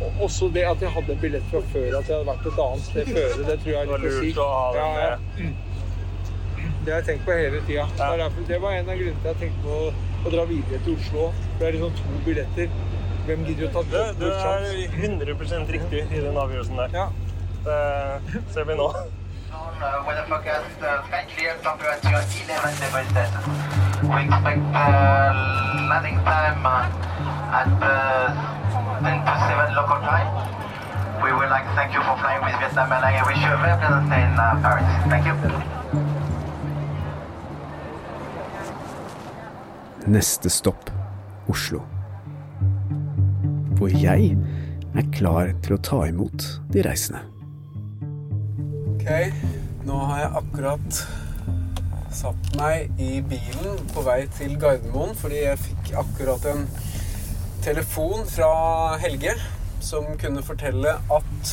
Og 0.00 0.22
Også 0.24 0.48
det 0.54 0.64
at 0.64 0.80
jeg 0.80 0.92
hadde 0.94 1.12
en 1.12 1.20
billett 1.20 1.50
fra 1.50 1.60
før, 1.72 1.88
at 1.98 2.08
jeg 2.08 2.14
hadde 2.16 2.28
vært 2.30 2.46
et 2.48 2.62
annet 2.66 2.86
sted 2.86 3.10
før. 3.10 3.42
Det 3.50 3.58
tror 3.64 3.72
jeg 3.74 3.82
er 3.82 4.06
litt 4.06 4.40
ha 4.40 4.62
den 4.76 4.80
Ja, 4.80 5.10
ja. 5.10 5.50
Det 6.80 6.92
har 6.92 7.02
jeg 7.02 7.06
tenkt 7.10 7.26
på 7.26 7.36
hele 7.36 7.60
tida. 7.68 7.84
Er 8.00 8.24
det 8.48 8.60
var 8.62 8.72
en 8.78 8.88
av 8.88 8.96
grunnene 8.96 9.20
til 9.20 9.28
at 9.28 9.34
jeg 9.34 9.40
tenkte 9.42 9.60
på 9.66 9.76
å, 10.24 10.32
dra 10.32 10.46
videre 10.48 10.80
til 10.86 10.96
Oslo. 10.96 11.28
Det 11.60 11.68
er 11.68 11.76
liksom 11.76 11.92
to 12.00 12.20
billetter. 12.24 12.76
Hvem 13.28 13.44
gidder 13.44 13.68
å 13.68 13.72
ta 13.74 13.82
Du, 13.84 14.24
du 14.24 14.28
er 14.32 14.70
100% 15.04 15.74
riktig 15.76 16.06
i 16.08 16.22
den 16.24 16.40
avgjørelsen 16.40 16.80
der. 16.80 17.16
Det 17.66 18.44
ser 18.54 18.64
vi 18.64 18.80
nå. 18.80 18.88
Weather 19.80 20.24
forecast, 20.28 20.82
uh, 20.82 21.06
sky 21.06 21.24
clear, 21.32 21.56
temperature 21.62 22.20
11 22.20 22.80
degrees 22.80 23.08
Celsius. 23.16 23.46
We 24.04 24.20
expect 24.28 24.60
uh, 24.76 25.32
landing 25.88 26.18
time 26.24 26.60
uh, 26.64 27.58
at 27.60 27.72
uh, 27.80 28.50
10 29.00 29.74
local 29.74 30.00
time. 30.04 30.28
We 31.24 31.32
would 31.32 31.48
like 31.48 31.64
to 31.64 31.74
thank 31.74 31.92
you 31.94 32.00
for 32.00 32.16
flying 32.20 32.44
with 32.44 32.56
Vietnam 32.60 32.92
Airlines 32.92 33.16
and 33.18 33.26
wish 33.26 33.40
you 33.40 33.52
a 33.52 33.56
very 33.56 33.76
pleasant 33.80 34.06
stay 34.08 34.22
in 34.24 34.36
uh, 34.36 34.60
Paris. 34.60 34.88
Thank 35.08 35.26
you. 35.26 35.34
Neste 40.06 40.50
stopp 40.50 40.90
Oslo. 41.48 41.80
Hvor 43.76 43.88
jeg 43.88 44.36
er 44.96 45.06
klar 45.14 45.52
til 45.62 45.76
å 45.76 45.82
ta 45.84 46.04
imot 46.08 46.46
de 46.72 46.84
reisende. 46.84 47.20
Ok, 48.96 49.06
nå 49.86 49.96
har 50.10 50.22
jeg 50.22 50.32
akkurat 50.40 51.00
satt 52.12 52.50
meg 52.58 53.00
i 53.00 53.20
bilen 53.24 53.78
på 53.94 54.02
vei 54.04 54.24
til 54.36 54.56
Gardermoen 54.60 55.14
fordi 55.18 55.44
jeg 55.44 55.62
fikk 55.62 55.92
akkurat 56.02 56.46
en 56.50 56.66
telefon 57.64 58.26
fra 58.28 58.50
Helge 59.00 59.36
som 59.84 60.08
kunne 60.20 60.42
fortelle 60.44 60.96
at 61.16 61.52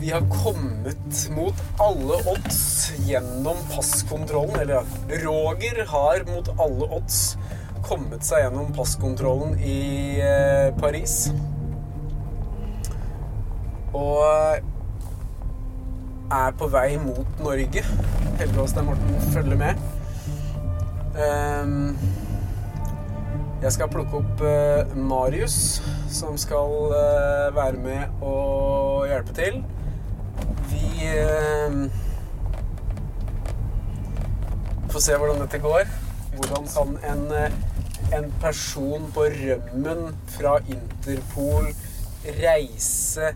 de 0.00 0.12
har 0.12 0.22
kommet 0.30 1.22
mot 1.34 1.62
alle 1.82 2.18
odds 2.30 2.60
gjennom 3.08 3.58
passkontrollen. 3.72 4.60
Eller 4.60 4.86
Roger 5.24 5.82
har 5.90 6.22
mot 6.28 6.50
alle 6.62 6.86
odds 6.94 7.20
kommet 7.86 8.22
seg 8.26 8.44
gjennom 8.44 8.70
passkontrollen 8.76 9.56
i 9.58 9.80
eh, 10.22 10.70
Paris. 10.78 11.16
Og 13.96 14.75
er 16.32 16.54
på 16.58 16.68
vei 16.70 16.96
mot 16.98 17.40
Norge. 17.42 17.82
Heldigvis 18.38 18.74
Morten 18.84 19.20
følger 19.32 19.56
med. 19.56 19.74
Ehm, 21.16 21.98
jeg 23.62 23.72
skal 23.72 23.88
plukke 23.88 24.20
opp 24.20 24.42
eh, 24.44 24.96
Marius, 24.96 25.82
som 26.12 26.36
skal 26.38 26.92
eh, 26.96 27.54
være 27.56 27.80
med 27.82 28.20
og 28.22 29.06
hjelpe 29.08 29.36
til. 29.36 29.62
Vi 30.70 31.08
eh, 31.08 31.78
får 34.92 35.06
se 35.06 35.16
hvordan 35.16 35.40
dette 35.46 35.62
går. 35.64 35.88
Hvordan 36.36 36.68
kan 36.74 36.98
en, 37.12 37.26
eh, 37.32 38.18
en 38.18 38.30
person 38.42 39.08
på 39.14 39.28
rømmen 39.32 40.10
fra 40.36 40.58
Interpol 40.68 41.72
reise 42.26 43.32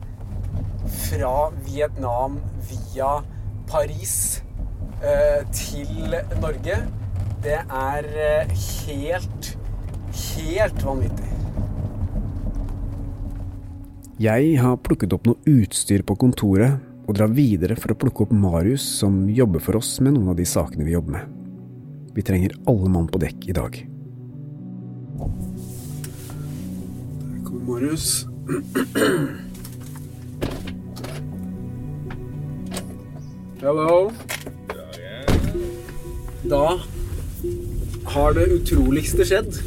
fra 1.10 1.50
Vietnam 1.66 2.38
via 2.70 3.22
Paris 3.66 4.42
eh, 5.02 5.42
til 5.50 6.14
Norge? 6.40 6.76
Det 7.42 7.56
er 7.56 8.06
eh, 8.14 8.52
helt, 8.86 9.58
helt 10.36 10.84
vanvittig. 10.86 11.26
Jeg 14.20 14.54
har 14.60 14.78
plukket 14.84 15.16
opp 15.16 15.26
noe 15.26 15.40
utstyr 15.48 16.04
på 16.06 16.14
kontoret 16.20 16.78
og 17.08 17.16
drar 17.16 17.32
videre 17.34 17.74
for 17.80 17.94
å 17.94 17.98
plukke 17.98 18.28
opp 18.28 18.34
Marius, 18.36 18.84
som 19.00 19.24
jobber 19.32 19.64
for 19.64 19.80
oss 19.80 19.96
med 20.04 20.14
noen 20.14 20.30
av 20.30 20.38
de 20.38 20.46
sakene 20.46 20.86
vi 20.86 20.94
jobber 20.94 21.16
med. 21.16 21.24
Vi 22.14 22.22
trenger 22.26 22.54
alle 22.70 22.92
mann 22.92 23.10
på 23.10 23.18
dekk 23.22 23.50
i 23.50 23.56
dag. 23.56 23.82
Der 27.26 27.40
kommer 27.48 27.64
Marius. 27.72 28.26
Hello. 33.60 34.08
Da 36.48 36.78
har 38.14 38.32
det 38.32 38.46
utroligste 38.54 39.26
skjedd. 39.28 39.58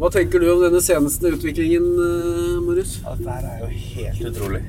Hva 0.00 0.10
tenker 0.10 0.42
du 0.42 0.48
om 0.50 0.64
denne 0.64 0.80
seneste 0.82 1.30
utviklingen, 1.30 1.86
eh, 2.08 2.58
Marius? 2.64 2.96
Ja, 3.04 3.14
dette 3.14 3.36
her 3.36 3.46
er 3.52 3.62
jo 3.62 3.70
helt 3.84 4.26
utrolig. 4.32 4.64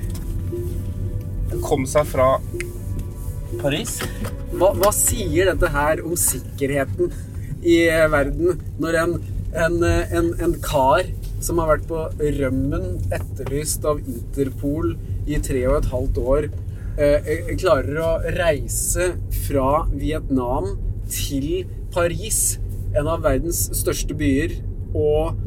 Det 1.50 1.60
kom 1.66 1.90
seg 1.90 2.06
fra 2.06 2.28
Paris. 3.58 3.98
Hva, 4.54 4.70
hva 4.70 4.94
sier 4.94 5.50
dette 5.50 5.74
her 5.74 6.06
om 6.06 6.14
sikkerheten 6.14 7.10
i 7.66 7.80
eh, 7.88 8.06
verden 8.14 8.62
når 8.78 9.02
en, 9.02 9.20
en, 9.58 9.82
eh, 9.90 10.18
en, 10.20 10.34
en 10.38 10.58
kar 10.62 11.10
som 11.42 11.58
har 11.58 11.74
vært 11.74 11.90
på 11.90 12.06
rømmen, 12.38 12.92
etterlyst 13.10 13.90
av 13.90 13.98
Interpol 14.06 14.94
i 15.26 15.42
tre 15.42 15.66
og 15.66 15.80
et 15.82 15.96
halvt 15.96 16.22
år, 16.22 16.54
eh, 16.98 17.54
klarer 17.60 18.00
å 18.02 18.10
reise 18.36 19.12
fra 19.46 19.84
Vietnam 19.92 20.74
til 21.12 21.64
Paris, 21.92 22.58
en 22.96 23.08
av 23.08 23.24
verdens 23.24 23.66
største 23.76 24.16
byer, 24.16 24.58
og 24.92 25.38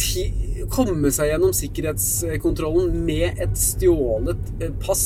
ti, 0.00 0.26
komme 0.72 1.10
seg 1.12 1.32
gjennom 1.32 1.52
sikkerhetskontrollen 1.56 2.96
med 3.06 3.40
et 3.42 3.54
stjålet 3.58 4.52
eh, 4.60 4.72
pass 4.82 5.04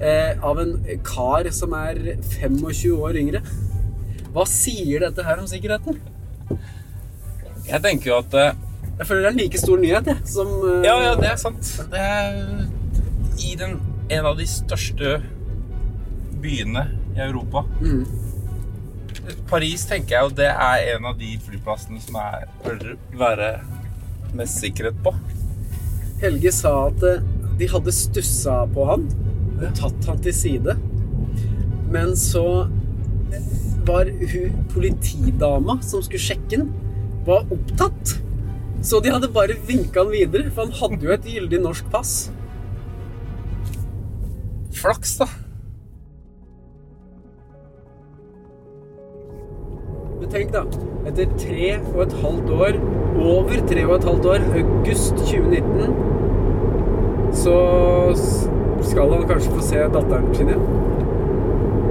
eh, 0.00 0.38
av 0.42 0.60
en 0.62 0.76
kar 1.06 1.50
som 1.54 1.74
er 1.78 2.00
25 2.38 2.92
år 2.98 3.18
yngre. 3.22 3.42
Hva 4.32 4.44
sier 4.48 5.02
dette 5.04 5.24
her 5.26 5.40
om 5.42 5.48
sikkerheten? 5.48 5.98
Jeg 7.68 7.82
tenker 7.84 8.10
jo 8.10 8.18
at 8.18 8.36
eh, 8.38 8.54
Jeg 8.98 9.08
føler 9.08 9.22
det 9.22 9.28
er 9.28 9.34
en 9.34 9.40
like 9.42 9.60
stor 9.60 9.82
nyhet, 9.82 10.08
jeg, 10.12 10.22
som 10.28 10.52
eh, 10.58 10.86
Ja, 10.86 10.96
ja, 11.04 11.12
det 11.18 11.28
er 11.32 11.40
sant. 11.40 11.72
Det 11.92 12.00
er 12.00 12.38
i 13.42 13.54
den, 13.58 13.76
en 14.12 14.28
av 14.28 14.36
de 14.38 14.46
største 14.48 15.16
byene 16.42 16.86
i 17.16 17.22
Europa. 17.24 17.64
Mm. 17.80 18.04
Paris 19.48 19.84
tenker 19.88 20.16
jeg 20.16 20.26
jo 20.26 20.34
det 20.40 20.50
er 20.50 20.88
en 20.96 21.06
av 21.12 21.18
de 21.20 21.34
flyplassene 21.44 22.00
som 22.02 22.18
er, 22.20 22.48
bør 22.64 22.96
være 23.20 23.50
mest 24.36 24.62
sikkerhet 24.62 24.98
på. 25.04 25.12
Helge 26.22 26.52
sa 26.54 26.72
at 26.88 27.04
eh, 27.06 27.22
de 27.60 27.68
hadde 27.70 27.94
stussa 27.94 28.62
på 28.72 28.86
han 28.88 29.06
og 29.62 29.74
tatt 29.78 30.08
han 30.08 30.22
til 30.24 30.34
side. 30.34 30.76
Men 31.92 32.16
så 32.18 32.66
var 33.86 34.08
hun 34.08 34.62
politidama 34.72 35.78
som 35.84 36.02
skulle 36.02 36.22
sjekke 36.22 36.62
han, 36.62 36.70
var 37.26 37.46
opptatt. 37.54 38.16
Så 38.82 38.98
de 39.02 39.12
hadde 39.14 39.30
bare 39.30 39.54
vinka 39.68 40.02
han 40.02 40.10
videre, 40.10 40.50
for 40.50 40.66
han 40.66 40.78
hadde 40.80 41.06
jo 41.06 41.14
et 41.14 41.28
gyldig 41.36 41.60
norsk 41.62 41.90
pass. 41.92 42.14
Flaks, 44.72 45.18
da. 45.18 45.26
Men 50.20 50.30
tenk, 50.30 50.52
da. 50.54 50.62
Etter 51.10 51.26
tre 51.38 51.68
og 51.94 52.02
et 52.06 52.14
halvt 52.22 52.50
år, 52.56 52.78
over 53.18 53.66
tre 53.68 53.84
og 53.88 53.94
et 53.96 54.06
halvt 54.08 54.28
år, 54.32 54.46
august 54.62 55.16
2019, 55.18 55.94
så 57.42 57.56
skal 58.82 59.12
han 59.12 59.28
kanskje 59.28 59.52
få 59.52 59.66
se 59.66 59.82
datteren 59.96 60.34
sin 60.34 60.52
igjen. 60.52 60.64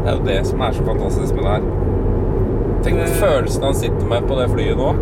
Det 0.02 0.10
er 0.10 0.17
jo 0.17 0.26
det 0.26 0.39
som 0.48 0.63
er 0.65 0.72
så 0.74 0.86
fantastisk 0.86 1.36
med 1.38 1.44
det 1.44 1.52
her. 1.56 1.63
Tenk 2.82 3.02
følelsen 3.20 3.63
han 3.63 3.76
sitter 3.78 4.08
med 4.10 4.26
på 4.30 4.38
det 4.39 4.48
flyet 4.50 4.80
nå. 4.80 4.94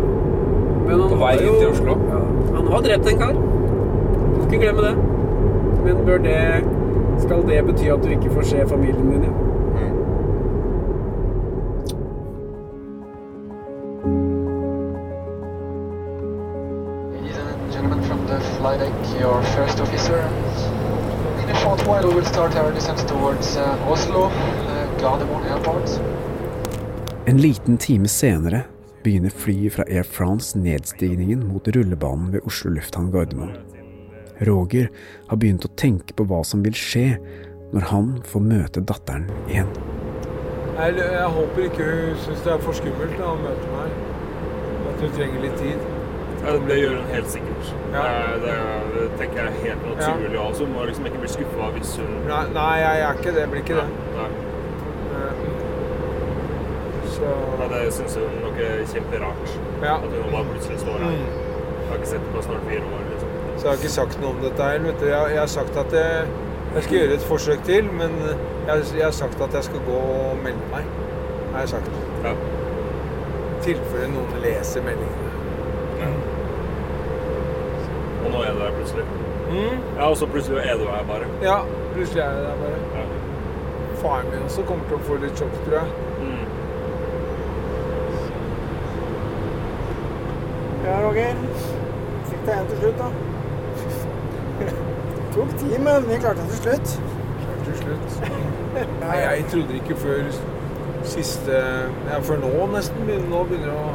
Men 0.84 1.00
han 1.00 1.14
På 1.14 1.20
vei 1.22 1.36
inn 1.38 1.56
til 1.56 1.70
Oslo. 1.70 1.96
Ja, 2.10 2.20
han 2.56 2.68
har 2.74 2.84
drept 2.84 3.08
en 3.08 3.22
kar. 3.22 3.38
Må 3.38 4.44
ikke 4.44 4.60
glemme 4.66 4.84
det. 4.84 4.94
Men 5.86 6.04
bør 6.04 6.20
det 6.26 6.40
Skal 7.20 7.48
det 7.48 7.62
bety 7.66 7.88
at 7.92 8.02
du 8.02 8.08
ikke 8.10 8.30
får 8.34 8.42
se 8.42 8.66
familien 8.68 9.10
din 9.10 9.22
igjen? 9.22 9.34
Ladies 17.12 17.38
and 17.38 17.72
gentlemen 17.72 18.02
from 18.08 18.26
the 18.26 18.40
flight 18.56 18.80
deck, 18.80 19.20
your 19.20 19.42
first 19.42 19.80
officer. 19.80 20.18
In 21.42 21.48
a 21.50 21.56
short 21.62 21.86
while 21.86 22.08
we 22.08 22.14
will 22.14 22.26
start 22.26 22.56
our 22.56 22.72
descent 22.72 23.08
towards 23.08 23.56
uh, 23.56 23.92
Oslo, 23.92 24.24
uh, 24.24 25.00
Gardermoen 25.00 25.44
airport. 25.44 26.00
En 27.26 27.36
liten 27.36 27.78
time 27.78 28.08
senere 28.08 28.62
begynner 29.04 29.30
flyet 29.30 29.72
fra 29.72 29.84
Air 29.88 30.02
France 30.02 30.58
nedstigningen 30.58 31.46
mot 31.46 31.68
rullebanen 31.68 32.32
ved 32.32 32.40
Oslo 32.44 32.70
lufthavn 32.70 33.10
Gardermoen. 33.12 33.79
Roger 34.48 34.90
har 35.28 35.40
begynt 35.40 35.66
å 35.66 35.72
tenke 35.76 36.16
på 36.16 36.26
hva 36.28 36.42
som 36.46 36.64
vil 36.64 36.76
skje 36.76 37.06
når 37.74 37.88
han 37.92 38.12
får 38.26 38.44
møte 38.44 38.82
datteren 38.82 39.28
igjen. 39.46 39.70
Jeg, 40.80 40.96
jeg 40.96 41.30
håper 41.36 41.66
ikke 41.66 41.86
hun 41.86 42.20
syns 42.24 42.44
det 42.46 42.52
er 42.54 42.62
for 42.64 42.76
skummelt 42.76 43.16
da, 43.18 43.32
å 43.34 43.40
møte 43.40 43.72
meg. 43.74 43.96
At 44.90 45.02
hun 45.04 45.16
trenger 45.16 45.44
litt 45.44 45.58
tid. 45.60 45.88
Ja, 46.40 46.54
det 46.68 46.76
gjør 46.80 46.94
hun 46.96 47.10
helt 47.12 47.28
sikkert. 47.28 47.72
Ja. 47.92 48.04
Det, 48.44 48.54
det 48.94 49.08
tenker 49.20 49.42
jeg 49.42 49.50
er 49.50 49.58
helt 49.66 49.82
naturlig. 49.90 50.30
Ja. 50.32 50.46
Altså, 50.46 50.64
hun 50.64 50.72
må 50.72 50.86
liksom 50.88 51.10
ikke 51.10 51.20
bli 51.20 51.32
skuffa 51.34 51.68
hvis 51.76 51.92
hun 52.00 52.14
Nei, 52.30 52.44
nei, 52.56 52.70
jeg 52.80 53.04
er 53.04 53.20
ikke 53.20 53.34
det. 53.34 53.42
Jeg 53.44 53.52
blir 53.52 53.64
ikke 53.66 53.76
det. 53.82 53.88
Nei. 54.16 54.30
nei. 55.12 55.36
Så 57.12 57.36
Ja, 57.60 57.68
det 57.74 57.84
syns 57.98 58.16
hun 58.16 58.40
nok 58.46 58.64
er 58.64 58.84
kjemperart. 58.94 59.56
Ja. 59.84 59.98
At 59.98 60.10
hun 60.16 60.32
bare 60.32 60.46
plutselig 60.54 60.80
står 60.86 61.04
her. 61.04 61.16
Mm. 61.20 61.38
Jeg 61.76 61.88
har 61.92 62.00
ikke 62.00 62.12
sett 62.14 62.24
henne 62.24 62.36
på 62.38 62.46
snart 62.48 62.68
fire 62.70 62.88
år. 62.88 63.09
Så 63.60 63.66
jeg 63.66 63.74
har 63.74 63.82
ikke 63.82 63.92
sagt 63.92 64.14
noe 64.22 64.30
om 64.32 64.38
dette 64.40 64.64
her. 64.64 64.78
Vet 64.80 65.02
du. 65.02 65.04
Jeg, 65.04 65.32
jeg 65.34 65.40
har 65.40 65.50
sagt 65.52 65.74
at 65.76 65.92
jeg, 65.92 66.28
jeg, 66.74 66.82
skal 66.82 66.94
gjøre 66.96 67.16
et 67.18 67.26
forsøk 67.28 67.64
til, 67.66 67.90
men 67.92 68.14
jeg, 68.24 68.84
jeg, 68.96 69.04
har 69.04 69.12
sagt 69.12 69.42
at 69.44 69.56
jeg 69.58 69.66
skal 69.66 69.82
gå 69.84 69.98
og 70.12 70.38
melde 70.40 70.68
meg. 70.70 70.86
Har 71.52 71.66
jeg 71.66 71.68
sagt. 71.74 71.90
Ja. 72.24 72.32
tilfelle 73.60 74.08
noen 74.14 74.40
leser 74.40 74.80
meldingene. 74.86 75.32
Ja. 76.00 76.08
Og 78.24 78.32
nå 78.32 78.42
er 78.46 78.56
du 78.56 78.62
der 78.62 78.72
plutselig? 78.78 79.04
Mm. 79.50 79.84
Ja, 79.98 80.08
og 80.08 80.16
så 80.16 80.28
plutselig 80.32 80.62
er 80.64 80.80
du 80.80 80.86
her 80.88 81.04
bare? 81.10 81.28
Ja, 81.44 81.58
plutselig 81.92 82.22
er 82.24 82.30
jeg 82.30 82.42
der 82.46 82.56
bare. 82.62 82.78
Ja. 82.96 83.04
Faren 84.00 84.30
min 84.32 84.46
også 84.48 84.64
kommer 84.70 84.88
til 84.88 84.96
å 84.96 85.02
få 85.04 85.18
litt 85.20 85.42
sjokk, 85.42 85.58
tror 85.66 85.82
jeg. 85.82 85.88
Mm. 86.22 86.46
Ja, 90.86 91.02
Roger. 91.04 91.44
Fikk 92.30 92.48
deg 92.48 92.72
til 92.72 92.80
slutt, 92.86 93.04
da. 93.04 93.29
Tok 95.34 95.50
tid, 95.58 95.76
men 95.84 96.08
vi 96.08 96.16
klarte 96.22 96.40
det 96.42 96.48
til 96.50 96.62
slutt. 96.62 96.88
Klarte 97.40 97.62
Til 97.66 97.76
slutt. 97.82 98.08
Nei, 99.00 99.16
jeg 99.24 99.44
trodde 99.50 99.74
ikke 99.80 99.96
før 99.98 100.22
siste 101.10 101.52
Ja, 102.10 102.18
før 102.22 102.36
nå 102.42 102.66
nesten. 102.74 102.98
begynner- 103.06 103.28
Nå 103.30 103.44
begynner 103.48 103.72
å 103.74 103.92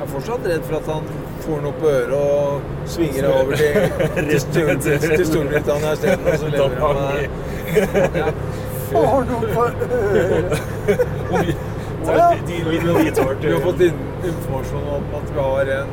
Jeg 0.00 0.06
er 0.06 0.10
fortsatt 0.14 0.46
redd 0.48 0.62
for 0.64 0.76
at 0.76 0.86
han 0.88 1.04
får 1.44 1.58
noe 1.62 1.72
på 1.80 1.86
øret 1.88 2.12
og 2.16 2.60
svinger 2.88 3.20
det 3.22 3.32
over 3.34 3.54
til, 3.56 3.74
til, 4.80 4.98
til 5.16 5.26
Storbritannia 5.26 5.92
isteden. 5.92 6.26
Og 6.26 6.38
så 6.38 6.48
lever 6.48 6.76
han 6.80 6.96
med 7.04 8.16
ja. 8.16 8.30
Får 8.90 9.24
noe 9.28 9.46
på 9.54 9.62
øret. 9.68 10.50
Vi 12.00 13.52
har 13.52 13.60
fått 13.60 13.80
informasjon 13.80 14.86
om 14.96 15.04
at 15.14 15.26
vi 15.34 15.40
har 15.40 15.70
en 15.80 15.90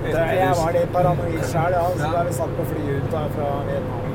Det, 0.00 0.12
jeg 0.40 0.54
var 0.56 0.72
litt 0.72 0.92
paranoid 0.94 1.42
sjøl, 1.50 1.72
ja, 1.76 1.82
så 2.00 2.12
da 2.14 2.22
vi 2.24 2.32
satt 2.32 2.52
på 2.56 2.64
flyet 2.70 3.02
ut 3.04 3.10
da, 3.12 3.24
fra 3.34 3.48
Vietnam. 3.68 4.06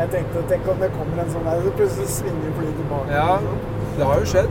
Jeg 0.00 0.10
tenkte 0.14 0.42
tenk 0.50 0.68
om 0.72 0.78
det 0.80 0.88
kommer 0.96 1.22
en 1.24 1.30
sånn 1.34 1.44
der, 1.46 1.60
så 1.66 1.72
plutselig 1.78 2.08
svinger 2.16 2.56
flyet 2.58 2.76
tilbake. 2.80 3.10
Ja, 3.14 3.38
det 3.98 4.08
har 4.10 4.18
jo 4.24 4.30
skjedd. 4.34 4.50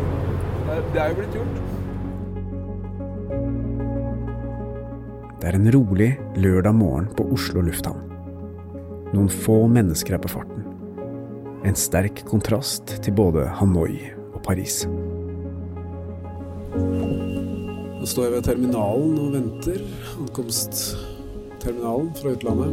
Det- 0.69 0.83
Det 0.93 1.01
er 1.01 1.09
jo 1.09 1.15
blitt 1.19 1.33
gjort. 1.39 1.57
Det 5.39 5.47
er 5.49 5.55
en 5.55 5.71
rolig 5.71 6.09
lørdag 6.35 6.75
morgen 6.75 7.07
på 7.15 7.25
Oslo 7.33 7.61
lufthavn. 7.61 8.01
Noen 9.13 9.29
få 9.31 9.67
mennesker 9.71 10.13
er 10.13 10.21
på 10.21 10.29
farten. 10.29 10.65
En 11.65 11.75
sterk 11.75 12.23
kontrast 12.25 13.01
til 13.03 13.13
både 13.13 13.47
Hanoi 13.59 14.11
og 14.33 14.43
Paris. 14.43 14.83
Nå 17.99 18.07
står 18.07 18.29
jeg 18.29 18.33
ved 18.37 18.45
terminalen 18.47 19.15
og 19.19 19.33
venter. 19.33 19.81
Ankomstterminalen 20.23 22.13
fra 22.15 22.31
utlandet. 22.31 22.71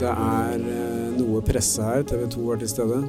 Det 0.00 0.12
er 0.12 0.62
eh, 0.64 1.10
noe 1.18 1.42
presse 1.44 1.84
her. 1.84 2.04
TV 2.08 2.22
2 2.32 2.44
er 2.54 2.62
til 2.62 2.70
stede. 2.72 3.00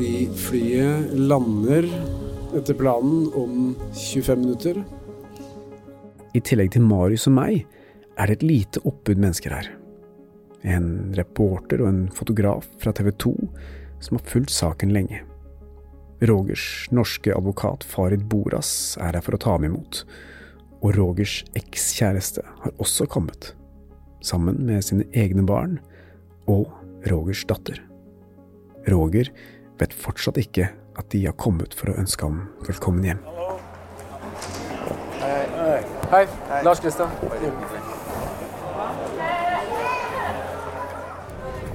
De 0.00 0.12
flyet 0.40 1.12
lander 1.12 1.84
etter 2.56 2.76
planen 2.80 3.28
om 3.36 3.76
25 3.92 4.40
minutter. 4.40 4.80
I 6.32 6.40
tillegg 6.40 6.72
til 6.72 6.86
Marius 6.88 7.28
og 7.28 7.36
meg 7.36 7.66
er 8.16 8.28
det 8.30 8.38
et 8.38 8.46
lite 8.48 8.80
oppbud 8.88 9.20
mennesker 9.20 9.52
her. 9.52 9.68
En 10.64 11.12
reporter 11.18 11.84
og 11.84 11.88
en 11.90 12.02
fotograf 12.16 12.64
fra 12.80 12.96
TV 12.96 13.12
2 13.26 13.34
som 14.00 14.16
har 14.16 14.24
fulgt 14.32 14.56
saken 14.56 14.96
lenge. 14.96 15.20
Rogers 16.22 16.86
norske 16.90 17.34
advokat 17.34 17.82
Farid 17.84 18.22
Boras 18.30 18.96
er 19.02 19.16
her 19.16 19.24
for 19.24 19.34
å 19.34 19.40
ta 19.42 19.56
ham 19.56 19.64
imot. 19.66 20.04
Og 20.82 20.94
Rogers 20.94 21.40
ekskjæreste 21.58 22.44
har 22.46 22.76
også 22.82 23.08
kommet. 23.10 23.52
Sammen 24.22 24.60
med 24.68 24.84
sine 24.86 25.08
egne 25.18 25.42
barn 25.46 25.80
og 26.46 26.70
Rogers 27.10 27.42
datter. 27.50 27.80
Roger 28.86 29.32
vet 29.82 29.94
fortsatt 29.94 30.38
ikke 30.38 30.68
at 30.98 31.10
de 31.10 31.24
har 31.26 31.34
kommet 31.34 31.74
for 31.74 31.90
å 31.90 31.98
ønske 31.98 32.28
ham 32.28 32.44
velkommen 32.68 33.08
hjem. 33.08 33.24
Hei, 36.12 36.26
Lars 36.62 36.82
Kristian. 36.84 37.91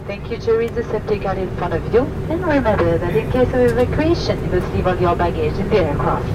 Thank 0.08 0.32
you 0.32 0.38
to 0.39 0.54
read 0.54 0.74
the 0.74 0.84
safety 0.84 1.17
guard 1.20 1.38
in 1.38 1.50
front 1.58 1.74
of 1.74 1.93
you. 1.93 2.02
And 2.30 2.41
remember 2.46 2.98
that 2.98 3.13
in 3.13 3.30
case 3.30 3.50
of 3.50 3.60
evacuation, 3.72 4.39
you 4.46 4.52
must 4.52 4.74
leave 4.74 4.88
all 4.88 4.96
your 4.96 5.15
baggage 5.15 5.60
in 5.60 5.67
the 5.70 5.80
aircraft. 5.80 6.26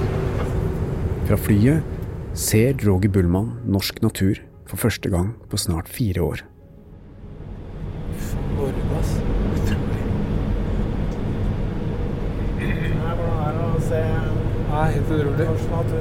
Fra 1.25 1.37
flyet 1.37 1.83
ser 2.35 2.75
Roger 2.87 3.09
Bullmann 3.09 3.51
norsk 3.65 4.03
natur 4.03 4.35
for 4.67 4.77
første 4.77 5.11
gang 5.11 5.35
på 5.51 5.57
snart 5.57 5.89
fire 5.89 6.23
år. 6.23 6.37
Ja, 14.73 14.85
helt 14.85 15.11
utrolig. 15.11 15.47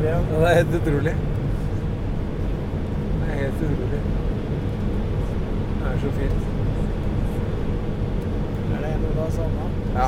Ja, 0.03 0.17
det 0.39 0.49
er 0.49 0.55
helt 0.55 0.75
utrolig. 0.75 1.15
Det 3.19 3.29
er 3.29 3.35
helt 3.43 3.63
utrolig. 3.63 4.01
Det 5.79 5.93
er 5.93 5.99
så 6.01 6.11
fint. 6.19 6.60
Er 8.81 8.95
det 8.95 9.01
noe 9.03 9.13
du 9.13 9.21
har 9.21 9.31
savna? 9.35 9.65
Ja, 9.95 10.07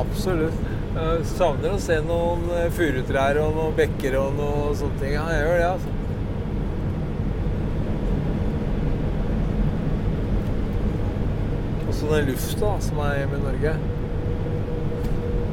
absolutt. 0.00 0.66
Jeg 0.98 1.26
savner 1.30 1.74
å 1.76 1.78
se 1.82 1.96
noen 2.02 2.48
eh, 2.56 2.70
furutrær 2.74 3.38
og 3.42 3.54
noen 3.54 3.76
bekker 3.78 4.16
og 4.18 4.34
noe 4.38 4.72
sånne 4.78 4.98
ting. 4.98 5.12
Ja, 5.14 5.26
jeg 5.30 5.44
gjør 5.44 5.58
det, 5.60 5.68
altså. 5.68 5.90
Og 11.84 11.94
så 12.00 12.10
den 12.10 12.30
lufta 12.32 12.72
som 12.88 13.02
er 13.04 13.20
hjemme 13.20 13.38
i 13.38 13.44
Norge. 13.44 13.76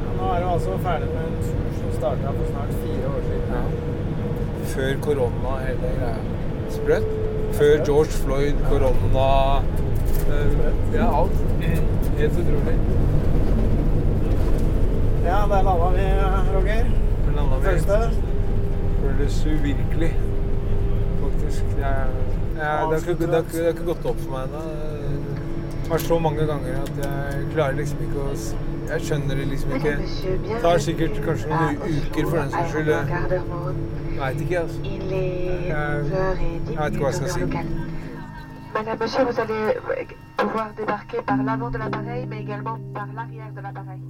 Ja, 0.02 0.16
nå 0.16 0.32
er 0.32 0.42
du 0.42 0.48
altså 0.56 0.78
ferdig 0.88 1.12
med 1.12 1.22
en 1.28 1.38
tur 1.46 1.70
som 1.78 1.94
starta 2.00 2.34
for 2.40 2.50
snart 2.50 2.74
fire 2.82 3.12
år 3.12 3.20
siden. 3.28 3.48
Ja. 3.54 3.64
Før 4.74 5.02
korona, 5.06 5.58
hele 5.62 5.94
greia. 6.00 6.14
Sprøtt. 6.74 7.12
Før 7.56 7.76
George 7.86 8.18
Floyd, 8.24 8.58
korona 8.66 9.28
eh, 10.26 10.64
Ja, 10.96 11.06
alt. 11.22 11.45
Helt 12.18 12.32
utrolig. 12.32 12.76
Ja, 15.24 15.38
der 15.50 15.62
landa 15.62 15.88
vi, 15.96 16.06
Roger. 16.56 16.84
Der 17.26 17.32
landa 17.36 17.56
vi. 17.58 17.64
Første. 17.64 17.92
det? 17.92 18.10
Føles 19.02 19.46
uvirkelig, 19.46 20.12
faktisk. 21.22 21.64
Jeg, 21.78 22.06
jeg, 22.56 22.86
det, 22.90 23.08
ikke, 23.08 23.26
det, 23.26 23.38
ikke, 23.38 23.56
det 23.56 23.64
har 23.64 23.68
ikke 23.68 23.84
gått 23.84 24.06
opp 24.06 24.20
for 24.20 24.30
meg 24.30 24.42
ennå. 24.46 24.62
Det 24.62 25.90
har 25.90 25.92
vært 25.92 26.06
så 26.06 26.18
mange 26.18 26.46
ganger 26.46 26.78
at 26.82 26.94
jeg 27.04 27.44
klarer 27.52 27.76
liksom 27.80 27.98
ikke 28.06 28.24
å 28.24 28.38
Jeg 28.86 29.00
skjønner 29.02 29.34
det 29.34 29.46
liksom 29.50 29.72
ikke. 29.76 29.96
Det 30.46 30.58
tar 30.62 30.78
sikkert 30.78 31.16
kanskje 31.24 31.48
noen 31.50 31.78
uker 31.82 32.28
for 32.30 32.36
den 32.38 32.50
saks 32.50 32.70
skyld. 32.70 32.88
Jeg 32.88 34.20
veit 34.20 34.40
ikke, 34.40 34.60
altså. 34.60 34.78
Jeg, 34.84 35.24
jeg 35.68 36.00
11h10 36.06 36.78
vet 36.78 36.92
ikke 36.92 37.02
hva 37.02 37.10
jeg 37.10 37.18
skal 37.18 37.30
si. 37.34 37.40
Madame, 38.76 38.98
monsieur, 39.00 39.24
vous 39.24 39.40
allez 39.40 39.54
euh, 39.54 40.04
pouvoir 40.36 40.74
débarquer 40.76 41.22
par 41.26 41.42
l'avant 41.42 41.70
de 41.70 41.78
l'appareil, 41.78 42.26
mais 42.28 42.42
également 42.42 42.78
par 42.92 43.08
l'arrière 43.14 43.50
de 43.56 43.60
l'appareil. 43.62 44.02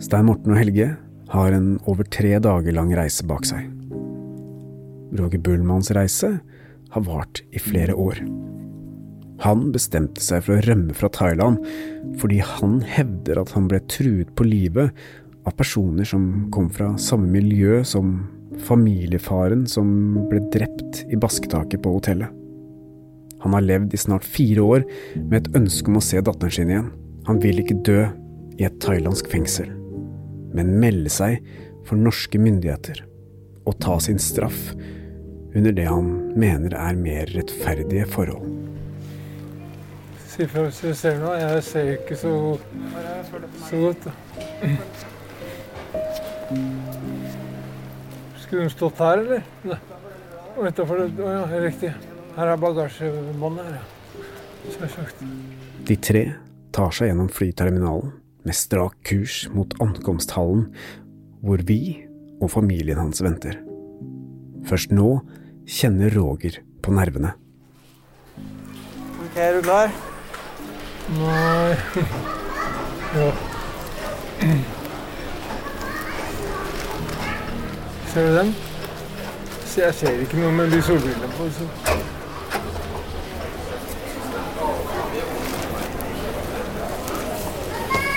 Stein 0.00 0.24
Morten 0.26 0.50
og 0.50 0.58
Helge 0.58 0.88
har 1.30 1.54
en 1.54 1.76
over 1.86 2.08
tre 2.10 2.32
dager 2.42 2.74
lang 2.74 2.90
reise 2.98 3.22
bak 3.22 3.46
seg. 3.46 3.68
Roger 5.14 5.38
Bullmanns 5.38 5.92
reise 5.94 6.32
har 6.90 7.06
vart 7.06 7.44
i 7.54 7.62
flere 7.62 7.94
år. 7.94 8.18
Han 9.46 9.68
bestemte 9.70 10.24
seg 10.24 10.42
for 10.48 10.58
å 10.58 10.66
rømme 10.66 10.98
fra 10.98 11.12
Thailand 11.14 11.62
fordi 12.18 12.40
han 12.42 12.80
hevder 12.82 13.44
at 13.44 13.54
han 13.54 13.70
ble 13.70 13.78
truet 13.86 14.34
på 14.34 14.48
livet 14.48 14.90
av 15.46 15.54
personer 15.54 16.08
som 16.08 16.48
kom 16.50 16.66
fra 16.66 16.96
samme 16.98 17.30
miljø 17.30 17.84
som 17.86 18.16
familiefaren 18.66 19.66
som 19.70 19.88
ble 20.30 20.42
drept 20.52 21.04
i 21.08 21.18
basketaket 21.20 21.82
på 21.84 21.94
hotellet. 21.98 22.32
Han 23.40 23.54
har 23.54 23.62
levd 23.62 23.94
i 23.94 24.00
snart 24.00 24.26
fire 24.26 24.64
år 24.64 24.86
med 25.16 25.36
et 25.40 25.56
ønske 25.60 25.90
om 25.90 26.00
å 26.00 26.04
se 26.04 26.20
datteren 26.24 26.54
sin 26.54 26.72
igjen. 26.72 26.90
Han 27.28 27.38
vil 27.42 27.62
ikke 27.62 27.82
dø 27.86 28.00
i 28.58 28.66
et 28.66 28.80
thailandsk 28.82 29.28
fengsel, 29.30 29.70
men 30.56 30.78
melde 30.82 31.12
seg 31.12 31.38
for 31.86 32.00
norske 32.00 32.40
myndigheter 32.40 33.04
og 33.68 33.78
ta 33.84 33.98
sin 34.02 34.18
straff 34.18 34.72
under 35.54 35.72
det 35.72 35.86
han 35.88 36.08
mener 36.38 36.74
er 36.76 36.98
mer 36.98 37.30
rettferdige 37.36 38.06
forhold. 38.10 38.48
Si 40.28 40.44
ifra 40.44 40.66
hvis 40.66 40.82
du 40.84 40.92
ser 40.94 41.18
noe. 41.22 41.38
Jeg 41.40 41.62
ser 41.66 41.94
ikke 41.96 42.16
så, 42.18 42.32
så 43.68 43.76
godt. 43.86 44.08
Da. 44.08 44.12
Skulle 48.48 48.62
hun 48.64 48.70
stått 48.72 49.00
her, 49.04 49.18
eller? 49.20 49.42
Nei. 49.68 49.76
Utenfor 50.56 51.02
det. 51.02 51.08
Å 51.20 51.32
ja, 51.34 51.58
riktig. 51.60 51.90
Her 52.32 52.52
er 52.54 52.60
bagasjebåndet. 52.62 53.66
her, 53.66 53.74
ja. 53.76 54.22
Selvsagt. 54.72 55.20
De 55.84 55.96
tre 56.00 56.22
tar 56.72 56.94
seg 56.96 57.10
gjennom 57.10 57.28
flyterminalen 57.28 58.14
med 58.48 58.56
strak 58.56 58.96
kurs 59.04 59.42
mot 59.52 59.76
ankomsthallen, 59.84 60.70
hvor 61.44 61.60
vi 61.68 62.08
og 62.40 62.48
familien 62.54 62.96
hans 63.02 63.20
venter. 63.20 63.60
Først 64.64 64.96
nå 64.96 65.10
kjenner 65.68 66.08
Roger 66.16 66.56
på 66.80 66.96
nervene. 66.96 67.34
Ok, 69.28 69.36
er 69.36 69.58
du 69.58 69.68
klar? 69.68 69.92
Nei 71.20 71.76
Ja. 73.18 73.30
Ser 78.12 78.26
du 78.26 78.34
den? 78.34 78.54
Så 79.68 79.80
jeg 79.82 79.94
ser 79.94 80.22
ikke 80.24 80.38
noe 80.40 80.52
med 80.56 80.72
de 80.72 80.78
solbrillene 80.82 81.28
på. 81.36 81.48
Så. 81.52 81.66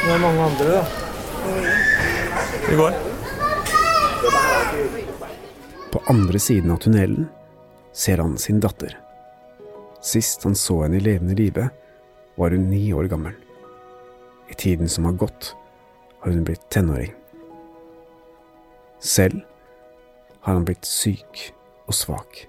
Det 0.02 0.14
er 0.16 0.24
mange 0.24 0.46
andre, 0.48 0.78
da. 0.78 0.84
Vi 2.70 2.80
går. 2.80 2.98
På 5.92 6.04
andre 6.10 6.40
siden 6.40 6.72
av 6.72 6.80
tunnelen 6.88 7.28
ser 7.94 8.24
han 8.24 8.38
sin 8.40 8.64
datter. 8.64 8.96
Sist 10.02 10.48
han 10.48 10.56
så 10.56 10.82
henne 10.86 10.98
i 10.98 11.04
levende 11.04 11.36
live, 11.36 11.68
var 12.40 12.56
hun 12.56 12.70
ni 12.72 12.94
år 12.96 13.12
gammel. 13.12 13.36
I 14.50 14.56
tiden 14.56 14.90
som 14.90 15.06
har 15.06 15.20
gått, 15.20 15.54
har 16.24 16.32
hun 16.32 16.48
blitt 16.48 16.70
tenåring. 16.72 17.12
Selv 19.04 19.44
har 20.42 20.54
han 20.58 20.66
blitt 20.66 20.88
syk 20.88 21.52
og 21.88 21.96
svak. 21.96 22.46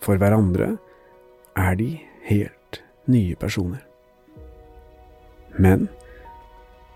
For 0.00 0.20
hverandre 0.20 0.74
er 1.58 1.76
de 1.80 1.90
helt 2.28 2.82
nye 3.10 3.36
personer. 3.40 3.82
Men 5.60 5.88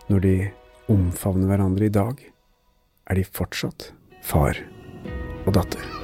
når 0.09 0.25
de 0.25 0.37
omfavner 0.93 1.49
hverandre 1.51 1.89
i 1.89 1.93
dag, 1.93 2.21
er 3.09 3.21
de 3.21 3.25
fortsatt 3.25 3.91
far 4.25 4.61
og 5.45 5.53
datter. 5.57 6.04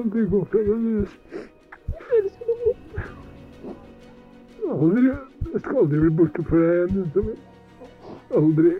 Aldri 0.00 0.22
gå 0.32 0.38
fra 0.48 0.60
deg. 0.64 1.08
Aldri. 4.70 5.10
Jeg 5.52 5.60
skal 5.60 5.76
aldri 5.82 5.98
bli 6.00 6.12
borte 6.20 6.44
fra 6.48 6.60
deg 6.62 6.70
igjen. 6.72 6.94
jenta 7.00 7.20
mi. 7.26 7.34
Aldri. 8.40 8.72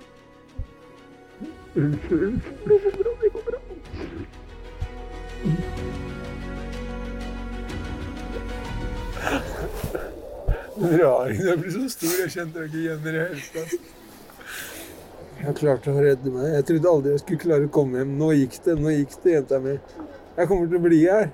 Unnskyld. 1.76 2.40
Det 2.64 2.78
går 2.84 2.96
bra. 3.02 3.12
Det 3.20 3.32
går 3.34 3.42
bra. 3.50 3.58
Raringen 10.80 11.48
er 11.48 11.58
blitt 11.60 11.74
så 11.76 11.88
stor, 11.92 12.14
jeg 12.22 12.32
kjente 12.32 12.62
deg 12.62 12.70
ikke 12.70 12.80
igjen 12.80 13.02
i 13.02 13.12
det 13.12 13.26
hele 13.26 13.42
tatt. 13.56 13.90
Jeg 15.40 15.58
klarte 15.60 15.92
å 15.92 16.00
redde 16.00 16.32
meg. 16.32 16.48
Jeg 16.54 16.64
trodde 16.70 16.94
aldri 16.94 17.12
jeg 17.12 17.22
skulle 17.26 17.44
klare 17.44 17.68
å 17.68 17.74
komme 17.76 18.00
hjem. 18.00 18.16
Nå 18.20 18.30
gikk 18.38 18.56
det, 18.64 18.78
nå 18.80 18.88
gikk 18.94 19.18
det, 19.20 19.36
jenta 19.36 19.60
mi. 19.60 19.76
Jeg 20.40 20.48
kommer 20.48 20.70
til 20.70 20.78
å 20.78 20.80
bli 20.80 20.98
her. 21.04 21.26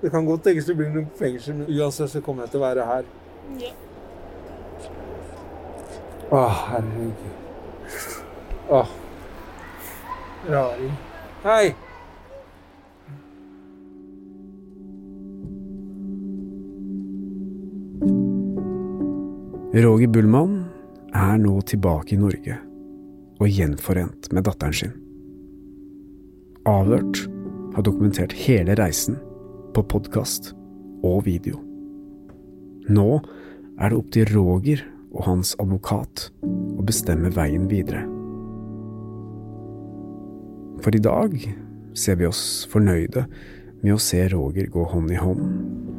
Det 0.00 0.08
kan 0.08 0.24
godt 0.24 0.46
tenkes 0.46 0.64
det 0.70 0.74
blir 0.78 0.88
noe 0.94 1.04
fengsel, 1.18 1.58
men 1.58 1.66
uansett 1.68 2.08
så 2.08 2.22
kommer 2.24 2.46
jeg 2.46 2.54
til 2.54 2.62
å 2.62 2.64
være 2.64 2.84
her. 2.88 3.08
Å, 6.30 6.40
herregud. 6.70 7.26
Å. 8.72 8.80
Raring. 10.48 10.94
Hei! 11.44 11.74
Roger 19.84 20.08
Bullmann 20.14 20.56
er 21.12 21.36
nå 21.44 21.58
tilbake 21.68 22.16
i 22.16 22.22
Norge 22.22 22.56
og 23.40 23.52
gjenforent 23.52 24.30
med 24.32 24.48
datteren 24.48 24.80
sin. 24.80 24.96
Avhørt 26.68 27.20
har 27.74 27.82
dokumentert 27.82 28.32
hele 28.32 28.74
reisen 28.78 29.18
på 29.74 29.82
podkast 29.86 30.52
og 31.06 31.24
video. 31.26 31.60
Nå 32.90 33.20
er 33.80 33.92
det 33.92 33.98
opp 33.98 34.10
til 34.14 34.30
Roger 34.34 34.82
og 35.10 35.24
hans 35.26 35.54
advokat 35.62 36.28
å 36.42 36.86
bestemme 36.86 37.30
veien 37.34 37.68
videre. 37.70 38.02
For 40.80 40.96
i 40.96 41.02
dag 41.04 41.36
ser 41.98 42.18
vi 42.20 42.28
oss 42.28 42.66
fornøyde 42.72 43.26
med 43.80 43.94
å 43.94 44.02
se 44.02 44.24
Roger 44.32 44.70
gå 44.72 44.84
hånd 44.90 45.12
i 45.12 45.20
hånd 45.20 45.42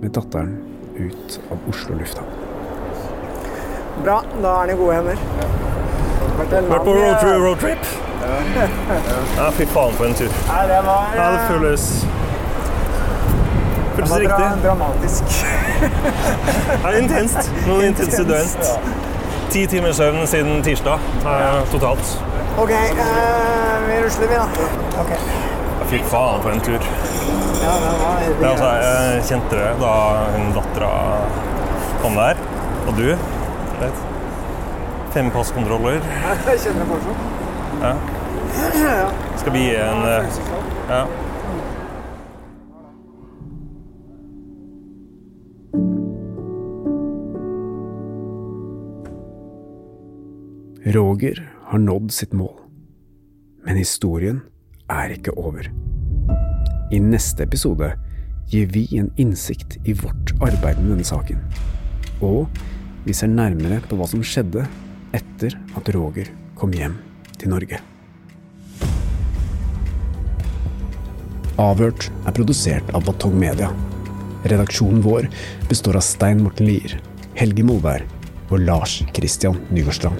med 0.01 0.13
datteren 0.17 0.57
ut 0.99 1.39
av 1.53 1.67
Oslo 1.72 1.97
lufthavn. 1.97 2.39
Bra, 4.01 4.22
da 4.41 4.51
er 4.51 4.61
han 4.63 4.74
i 4.74 4.80
gode 4.80 4.99
hender. 4.99 5.28
Vært 6.41 6.88
på 6.88 6.95
road, 6.95 7.28
roadtrip? 7.45 8.11
Ja, 8.22 9.47
fy 9.57 9.65
faen 9.74 9.93
for 9.97 10.05
en 10.09 10.13
tur. 10.17 10.32
Nei, 10.47 10.63
det 10.69 10.82
var 10.86 11.15
Ja, 11.17 11.28
det 11.36 11.45
føles 11.49 11.86
det 13.91 14.07
Føles 14.07 14.11
var 14.11 14.19
dra 14.24 14.38
riktig. 14.38 14.63
dramatisk. 14.63 15.24
Det 16.82 16.89
er 16.91 16.97
intenst. 17.01 17.49
Noen 17.67 17.84
intense 17.91 18.24
døgn. 18.24 18.53
Ti 19.51 19.65
timers 19.67 19.97
søvn 19.99 20.22
siden 20.32 20.61
tirsdag 20.63 20.99
eh, 21.28 21.57
totalt. 21.74 22.13
OK, 22.61 22.72
eh, 22.72 23.84
vi 23.89 23.97
rusler, 24.05 24.32
vi, 24.32 24.38
da. 24.39 24.47
Ok. 25.01 25.11
Ja, 25.11 25.89
Fy 25.91 25.99
faen 26.07 26.39
for 26.45 26.55
en 26.55 26.63
tur. 26.63 26.80
Ja, 26.80 27.74
det 27.84 27.91
var 27.99 28.24
Det, 28.24 28.32
er 28.39 28.49
altså, 28.53 28.72
jeg 28.80 29.28
kjente 29.28 29.59
det 29.59 29.69
da 29.84 29.93
hun 30.38 30.47
dattera 30.55 30.93
kom 32.01 32.15
der. 32.22 32.41
Og 32.88 32.95
du. 32.97 33.05
Vet. 33.84 34.01
Fem 35.13 35.30
passkontroller. 35.36 35.99
Jeg 35.99 36.59
kjenner 36.63 36.86
det 36.86 36.89
fortsatt. 36.95 37.40
Ja. 37.82 37.97
Skal 39.38 39.53
vi 39.53 39.59
gi 39.59 39.75
en 39.75 40.03
eh, 40.05 40.25
Ja. 40.89 41.07
Roger 50.86 51.53
har 51.65 51.79
nådd 51.79 52.11
sitt 52.11 52.34
mål. 52.34 52.53
Men 53.65 53.77
historien 53.77 54.41
er 54.89 55.13
ikke 55.17 55.34
over. 55.38 55.71
I 56.91 56.99
neste 56.99 57.43
episode 57.43 57.93
gir 58.51 58.67
vi 58.73 58.88
en 58.99 59.09
innsikt 59.17 59.79
i 59.86 59.93
vårt 59.93 60.36
arbeid 60.41 60.77
med 60.82 60.91
denne 60.97 61.07
saken. 61.07 61.41
Og 62.21 62.45
vi 63.05 63.13
ser 63.13 63.32
nærmere 63.32 63.82
på 63.89 63.97
hva 63.97 64.09
som 64.09 64.21
skjedde 64.21 64.67
etter 65.17 65.55
at 65.77 65.95
Roger 65.95 66.29
kom 66.59 66.75
hjem 66.77 66.99
til 67.41 67.51
Norge. 67.53 67.81
Avhørt 71.61 72.07
er 72.25 72.33
produsert 72.33 72.87
av 72.95 73.05
Batong 73.05 73.35
Media. 73.37 73.69
Redaksjonen 74.49 75.03
vår 75.05 75.27
består 75.69 75.99
av 75.99 76.05
Stein 76.05 76.41
Morten 76.41 76.65
Lier, 76.69 76.95
Helge 77.37 77.65
Molvær 77.67 78.05
og 78.49 78.63
Lars 78.63 79.01
Christian 79.13 79.59
Nygårdstrand. 79.69 80.17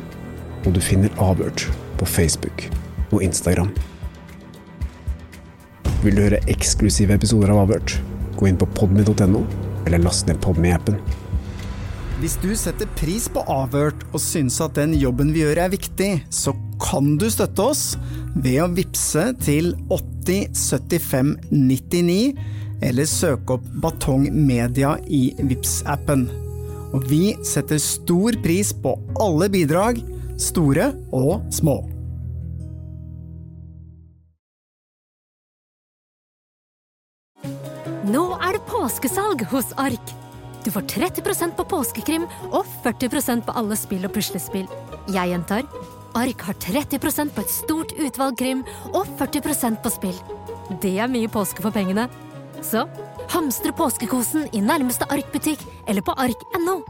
Og 0.66 0.76
du 0.76 0.82
finner 0.84 1.14
Avhørt 1.22 1.66
på 1.98 2.06
Facebook 2.06 2.68
og 3.10 3.24
Instagram. 3.26 3.72
Vil 6.04 6.18
du 6.18 6.24
høre 6.28 6.42
eksklusive 6.50 7.18
episoder 7.18 7.54
av 7.54 7.64
Avhørt? 7.66 7.98
Gå 8.38 8.50
inn 8.50 8.62
på 8.62 8.70
podmy.no, 8.78 9.44
eller 9.86 10.02
last 10.02 10.30
ned 10.30 10.40
Podmy-appen. 10.42 10.98
Hvis 12.22 12.38
du 12.42 12.52
setter 12.58 12.90
pris 13.00 13.26
på 13.34 13.42
Avhørt 13.50 14.06
og 14.12 14.22
syns 14.22 14.60
at 14.62 14.78
den 14.78 14.94
jobben 14.98 15.34
vi 15.34 15.42
gjør 15.42 15.64
er 15.64 15.74
viktig, 15.74 16.12
så 16.30 16.54
kan 16.82 17.16
du 17.22 17.28
støtte 17.32 17.64
oss 17.72 17.84
ved 18.36 18.58
å 18.64 18.70
vippse 18.74 19.30
til 19.44 19.74
8075 19.94 21.36
99, 21.52 22.34
eller 22.82 23.10
søke 23.10 23.58
opp 23.58 23.68
Batong 23.84 24.28
Media 24.34 24.96
i 25.06 25.28
vips 25.38 25.82
appen 25.86 26.26
Og 26.96 27.06
vi 27.08 27.36
setter 27.46 27.78
stor 27.82 28.36
pris 28.44 28.72
på 28.74 28.96
alle 29.22 29.48
bidrag, 29.54 30.02
store 30.42 30.90
og 31.14 31.46
små. 31.54 31.78
Nå 38.12 38.26
er 38.42 38.58
det 38.58 38.66
påskesalg 38.68 39.46
hos 39.54 39.72
Ark. 39.80 40.12
Du 40.66 40.72
får 40.74 40.90
30% 40.90 41.56
på 41.56 41.66
påskekrim 41.70 42.28
og 42.52 42.66
40% 42.84 43.46
på 43.48 43.56
alle 43.56 43.78
spill 43.80 44.04
og 44.10 44.14
puslespill. 44.18 44.68
Jeg 45.14 45.32
gjentar 45.32 45.64
Ark 46.18 46.42
har 46.48 46.58
30% 46.60 47.32
på 47.36 47.44
et 47.44 47.54
stort 47.54 47.94
utvalg 47.96 48.38
krim 48.40 48.64
og 48.92 49.08
40% 49.20 49.82
på 49.84 49.94
spill. 49.94 50.18
Det 50.84 50.98
er 51.00 51.12
mye 51.12 51.32
påske 51.32 51.64
for 51.64 51.74
pengene. 51.76 52.08
Så 52.62 52.86
hamstre 53.32 53.74
påskekosen 53.76 54.50
i 54.52 54.62
nærmeste 54.64 55.08
Ark-butikk 55.10 55.64
eller 55.88 56.06
på 56.06 56.16
ark.no. 56.20 56.82